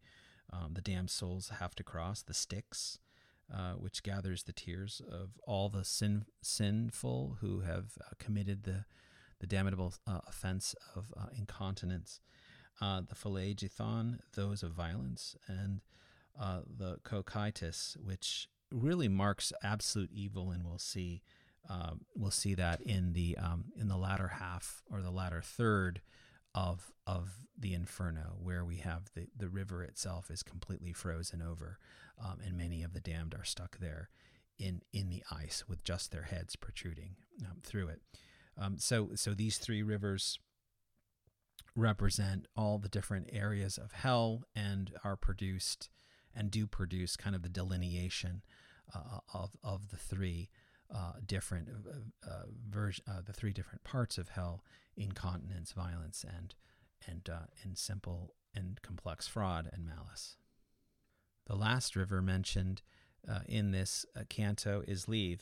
um, 0.52 0.74
the 0.74 0.82
damned 0.82 1.10
souls 1.10 1.52
have 1.60 1.76
to 1.76 1.84
cross. 1.84 2.22
The 2.22 2.34
Styx, 2.34 3.00
uh, 3.54 3.74
which 3.74 4.04
gathers 4.04 4.44
the 4.44 4.54
tears 4.54 5.02
of 5.10 5.32
all 5.46 5.70
the 5.70 5.84
sin, 5.84 6.26
sinful 6.42 7.38
who 7.42 7.62
have 7.62 7.98
uh, 8.02 8.14
committed 8.20 8.64
the, 8.64 8.86
the 9.40 9.48
damnable 9.48 9.94
uh, 10.08 10.20
offense 10.28 10.76
of 10.96 11.14
uh, 11.18 11.28
incontinence, 11.38 12.22
uh, 12.82 13.02
the 13.08 13.16
Phlegethon, 13.16 14.20
those 14.34 14.64
of 14.64 14.72
violence, 14.72 15.36
and 15.48 15.82
uh, 16.40 16.62
the 16.78 16.98
cocytus, 17.04 17.96
which 18.04 18.48
really 18.72 19.08
marks 19.08 19.54
absolute 19.64 20.12
evil, 20.12 20.52
and 20.52 20.66
we'll 20.66 20.78
see 20.78 21.22
we'll 22.16 22.32
see 22.32 22.54
that 22.56 22.82
in 22.82 23.14
the 23.14 23.38
um, 23.38 23.66
in 23.80 23.88
the 23.88 23.98
latter 23.98 24.28
half 24.40 24.84
or 24.92 25.02
the 25.02 25.12
latter 25.12 25.42
third 25.42 26.02
of 26.54 26.92
of 27.08 27.40
the 27.58 27.74
inferno, 27.74 28.36
where 28.42 28.64
we 28.66 28.78
have 28.78 29.12
the 29.16 29.28
the 29.38 29.50
river 29.50 29.84
itself 29.84 30.30
is 30.30 30.44
completely 30.44 30.94
frozen 30.94 31.42
over, 31.42 31.80
um, 32.24 32.38
and 32.46 32.58
many 32.58 32.84
of 32.84 32.94
the 32.94 33.00
damned 33.00 33.34
are 33.34 33.46
stuck 33.46 33.78
there 33.80 34.10
in 34.58 34.82
in 34.94 35.10
the 35.10 35.24
ice 35.32 35.64
with 35.68 35.84
just 35.84 36.12
their 36.12 36.24
heads 36.24 36.56
protruding 36.56 37.16
um, 37.46 37.58
through 37.64 37.88
it. 37.88 38.02
Um, 38.58 38.78
so 38.78 39.10
so 39.16 39.34
these 39.34 39.58
three 39.58 39.84
rivers 39.84 40.40
represent 41.76 42.48
all 42.56 42.78
the 42.78 42.90
different 42.90 43.30
areas 43.32 43.78
of 43.78 43.92
hell 43.92 44.44
and 44.56 44.94
are 45.04 45.16
produced 45.16 45.90
and 46.36 46.52
do 46.52 46.68
produce 46.68 47.16
kind 47.16 47.36
of 47.36 47.44
the 47.44 47.50
delineation 47.50 48.42
uh, 48.94 49.20
of 49.34 49.52
of 49.64 49.90
the 49.90 49.98
three 49.98 50.50
uh, 50.94 51.14
different 51.26 51.68
uh, 51.70 52.30
uh 52.30 52.44
version, 52.70 53.04
uh, 53.08 53.22
the 53.26 53.34
three 53.34 53.54
different 53.54 53.84
parts 53.84 54.18
of 54.18 54.30
hell: 54.30 54.64
incontinence, 54.96 55.72
violence, 55.72 56.24
and 56.28 56.56
and 57.08 57.30
uh, 57.30 57.48
and 57.64 57.78
simple 57.78 58.36
and 58.54 58.82
complex 58.82 59.28
fraud 59.28 59.70
and 59.74 59.86
malice. 59.86 60.38
The 61.48 61.56
last 61.56 61.96
river 61.96 62.22
mentioned 62.22 62.82
in 63.48 63.72
this 63.72 64.06
canto 64.30 64.84
is 64.88 65.08
Lethe, 65.08 65.42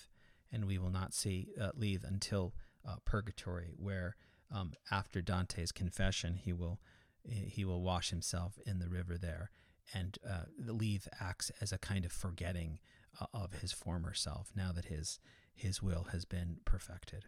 and 0.51 0.65
we 0.65 0.77
will 0.77 0.89
not 0.89 1.13
see 1.13 1.49
Lethe 1.75 2.03
until 2.03 2.53
Purgatory, 3.05 3.73
where 3.77 4.15
um, 4.53 4.73
after 4.91 5.21
Dante's 5.21 5.71
confession, 5.71 6.35
he 6.35 6.53
will 6.53 6.79
he 7.25 7.63
will 7.63 7.81
wash 7.81 8.09
himself 8.09 8.59
in 8.65 8.79
the 8.79 8.89
river 8.89 9.17
there, 9.17 9.49
and 9.93 10.17
uh, 10.29 10.43
Lethe 10.59 11.07
acts 11.21 11.51
as 11.61 11.71
a 11.71 11.77
kind 11.77 12.03
of 12.03 12.11
forgetting 12.11 12.79
uh, 13.19 13.27
of 13.33 13.53
his 13.61 13.71
former 13.71 14.13
self 14.13 14.51
now 14.55 14.71
that 14.73 14.85
his 14.85 15.19
his 15.53 15.81
will 15.81 16.07
has 16.11 16.25
been 16.25 16.57
perfected. 16.65 17.25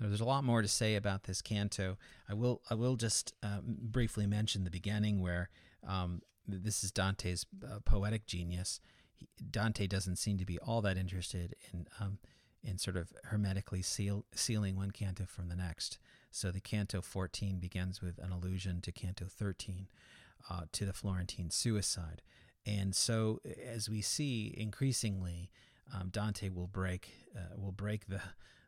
There's 0.00 0.20
a 0.20 0.24
lot 0.24 0.44
more 0.44 0.62
to 0.62 0.68
say 0.68 0.94
about 0.94 1.24
this 1.24 1.42
canto. 1.42 1.96
I 2.28 2.34
will 2.34 2.62
I 2.70 2.74
will 2.74 2.96
just 2.96 3.34
um, 3.42 3.76
briefly 3.80 4.26
mention 4.26 4.64
the 4.64 4.70
beginning 4.70 5.20
where 5.20 5.50
um, 5.86 6.22
this 6.46 6.84
is 6.84 6.90
Dante's 6.90 7.46
uh, 7.64 7.80
poetic 7.84 8.26
genius. 8.26 8.80
He, 9.12 9.28
Dante 9.50 9.86
doesn't 9.86 10.16
seem 10.16 10.38
to 10.38 10.44
be 10.44 10.58
all 10.58 10.82
that 10.82 10.96
interested 10.96 11.54
in 11.72 11.86
um, 12.00 12.18
in 12.62 12.78
sort 12.78 12.96
of 12.96 13.12
hermetically 13.24 13.82
seal, 13.82 14.24
sealing 14.34 14.76
one 14.76 14.90
canto 14.90 15.24
from 15.26 15.48
the 15.48 15.56
next. 15.56 15.98
So 16.30 16.50
the 16.50 16.60
canto 16.60 17.00
14 17.00 17.58
begins 17.58 18.00
with 18.00 18.18
an 18.18 18.30
allusion 18.32 18.80
to 18.82 18.92
canto 18.92 19.26
13, 19.26 19.88
uh, 20.50 20.62
to 20.72 20.84
the 20.84 20.92
Florentine 20.92 21.50
suicide. 21.50 22.22
And 22.66 22.94
so, 22.94 23.40
as 23.66 23.88
we 23.88 24.02
see 24.02 24.54
increasingly, 24.56 25.50
um, 25.94 26.10
Dante 26.10 26.50
will 26.50 26.66
break 26.66 27.10
uh, 27.34 27.56
will 27.56 27.72
break 27.72 28.08
the, 28.08 28.20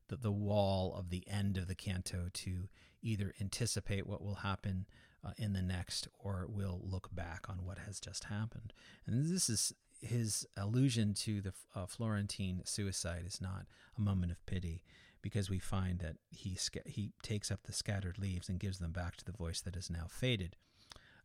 the 0.09 0.17
the 0.17 0.33
wall 0.33 0.95
of 0.95 1.11
the 1.11 1.27
end 1.29 1.59
of 1.59 1.69
the 1.69 1.75
canto 1.75 2.29
to 2.33 2.69
either 3.03 3.35
anticipate 3.41 4.07
what 4.07 4.23
will 4.23 4.37
happen 4.37 4.87
uh, 5.25 5.33
in 5.37 5.53
the 5.53 5.63
next, 5.63 6.09
or 6.19 6.47
will 6.49 6.81
look 6.83 7.15
back 7.15 7.47
on 7.49 7.65
what 7.65 7.79
has 7.79 8.01
just 8.01 8.25
happened. 8.25 8.73
And 9.07 9.27
this 9.27 9.51
is 9.51 9.75
his 10.01 10.47
allusion 10.57 11.13
to 11.13 11.43
the 11.43 11.53
uh, 11.75 11.85
Florentine 11.87 12.63
suicide 12.65 13.25
is 13.27 13.41
not 13.41 13.67
a 13.99 14.01
moment 14.01 14.33
of 14.33 14.45
pity, 14.47 14.83
because 15.23 15.51
we 15.51 15.59
find 15.59 15.99
that 16.01 16.17
he 16.31 16.57
he 16.87 17.13
takes 17.23 17.51
up 17.51 17.65
the 17.65 17.73
scattered 17.73 18.19
leaves 18.19 18.49
and 18.49 18.61
gives 18.61 18.79
them 18.79 18.93
back 18.93 19.17
to 19.17 19.25
the 19.25 19.33
voice 19.33 19.61
that 19.61 19.77
is 19.77 19.91
now 19.91 20.07
faded. 20.09 20.57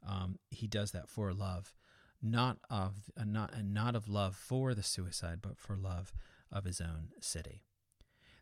Um, 0.08 0.40
he 0.50 0.68
does 0.68 0.92
that 0.92 1.10
for 1.10 1.34
love, 1.34 1.74
not 2.22 2.58
of 2.70 3.10
uh, 3.18 3.24
not 3.26 3.54
and 3.54 3.74
not 3.74 3.96
of 3.96 4.08
love 4.08 4.36
for 4.36 4.74
the 4.74 4.84
suicide, 4.84 5.40
but 5.42 5.58
for 5.58 5.76
love 5.76 6.14
of 6.52 6.66
his 6.66 6.80
own 6.80 7.10
city. 7.20 7.64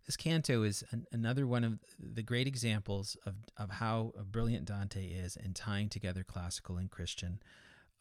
This 0.05 0.17
canto 0.17 0.63
is 0.63 0.83
an, 0.91 1.05
another 1.11 1.47
one 1.47 1.63
of 1.63 1.79
the 1.97 2.23
great 2.23 2.47
examples 2.47 3.15
of, 3.25 3.35
of 3.57 3.69
how 3.69 4.11
brilliant 4.29 4.65
Dante 4.65 5.05
is 5.05 5.37
in 5.37 5.53
tying 5.53 5.87
together 5.87 6.23
classical 6.23 6.75
and 6.77 6.91
Christian 6.91 7.39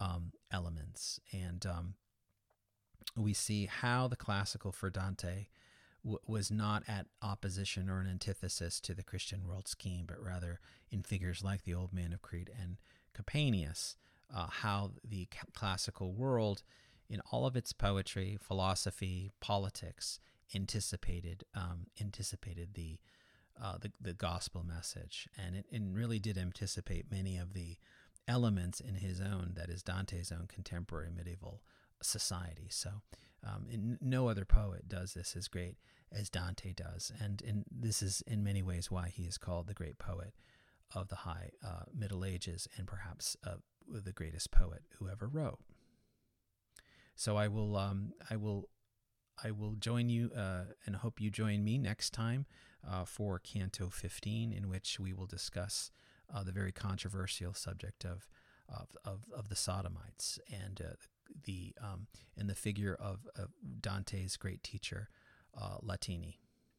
um, 0.00 0.32
elements. 0.50 1.20
And 1.32 1.64
um, 1.64 1.94
we 3.16 3.32
see 3.32 3.66
how 3.66 4.08
the 4.08 4.16
classical 4.16 4.72
for 4.72 4.90
Dante 4.90 5.46
was 6.04 6.50
not 6.50 6.82
at 6.88 7.06
opposition 7.22 7.88
or 7.88 8.00
an 8.00 8.08
antithesis 8.08 8.80
to 8.80 8.94
the 8.94 9.02
Christian 9.02 9.46
world 9.46 9.68
scheme, 9.68 10.04
but 10.06 10.22
rather 10.22 10.60
in 10.90 11.02
figures 11.02 11.44
like 11.44 11.62
the 11.62 11.74
Old 11.74 11.92
Man 11.92 12.12
of 12.12 12.22
Crete 12.22 12.50
and 12.60 12.76
Capaneus, 13.14 13.96
uh, 14.34 14.48
how 14.48 14.92
the 15.04 15.28
classical 15.54 16.12
world, 16.12 16.62
in 17.08 17.20
all 17.30 17.46
of 17.46 17.56
its 17.56 17.72
poetry, 17.72 18.38
philosophy, 18.40 19.30
politics, 19.40 20.18
anticipated 20.54 21.44
um, 21.54 21.86
anticipated 22.00 22.74
the, 22.74 22.98
uh, 23.62 23.78
the 23.80 23.92
the 24.00 24.12
gospel 24.12 24.64
message, 24.64 25.28
and 25.36 25.56
it 25.56 25.66
and 25.72 25.94
really 25.94 26.18
did 26.18 26.36
anticipate 26.36 27.10
many 27.10 27.36
of 27.36 27.52
the 27.54 27.76
elements 28.28 28.80
in 28.80 28.96
his 28.96 29.20
own 29.20 29.52
that 29.54 29.68
is 29.68 29.82
Dante's 29.82 30.32
own 30.32 30.46
contemporary 30.46 31.10
medieval 31.14 31.62
society. 32.02 32.68
So, 32.70 33.02
um, 33.46 33.66
in, 33.70 33.98
no 34.00 34.28
other 34.28 34.44
poet 34.44 34.88
does 34.88 35.14
this 35.14 35.34
as 35.36 35.48
great 35.48 35.76
as 36.12 36.28
Dante 36.28 36.72
does, 36.72 37.12
and 37.20 37.42
and 37.46 37.64
this 37.70 38.02
is 38.02 38.22
in 38.26 38.44
many 38.44 38.62
ways 38.62 38.90
why 38.90 39.08
he 39.08 39.24
is 39.24 39.38
called 39.38 39.66
the 39.66 39.74
great 39.74 39.98
poet 39.98 40.34
of 40.94 41.08
the 41.08 41.16
High 41.16 41.50
uh, 41.64 41.84
Middle 41.94 42.24
Ages, 42.24 42.68
and 42.76 42.86
perhaps 42.86 43.36
uh, 43.46 43.56
the 43.88 44.12
greatest 44.12 44.50
poet 44.50 44.82
who 44.98 45.08
ever 45.08 45.26
wrote. 45.26 45.58
So 47.14 47.36
I 47.36 47.48
will 47.48 47.76
um, 47.76 48.12
I 48.30 48.36
will 48.36 48.68
I 49.42 49.50
will 49.50 49.74
join 49.74 50.08
you 50.08 50.30
uh, 50.36 50.64
and 50.86 50.96
hope 50.96 51.20
you 51.20 51.30
join 51.30 51.64
me 51.64 51.78
next 51.78 52.10
time 52.10 52.46
uh, 52.88 53.04
for 53.04 53.38
Canto 53.38 53.88
15, 53.88 54.52
in 54.52 54.68
which 54.68 55.00
we 55.00 55.12
will 55.12 55.26
discuss 55.26 55.90
uh, 56.32 56.42
the 56.42 56.52
very 56.52 56.72
controversial 56.72 57.54
subject 57.54 58.04
of 58.04 58.28
of, 58.68 58.96
of, 59.04 59.20
of 59.36 59.48
the 59.48 59.56
Sodomites 59.56 60.38
and 60.50 60.80
uh, 60.80 60.94
the 61.44 61.74
um, 61.80 62.06
and 62.36 62.48
the 62.48 62.54
figure 62.54 62.94
of, 62.94 63.20
of, 63.36 63.50
Dante's 63.80 64.36
great 64.36 64.62
teacher 64.62 65.08
uh, 65.56 65.78
Latini. 65.82 66.38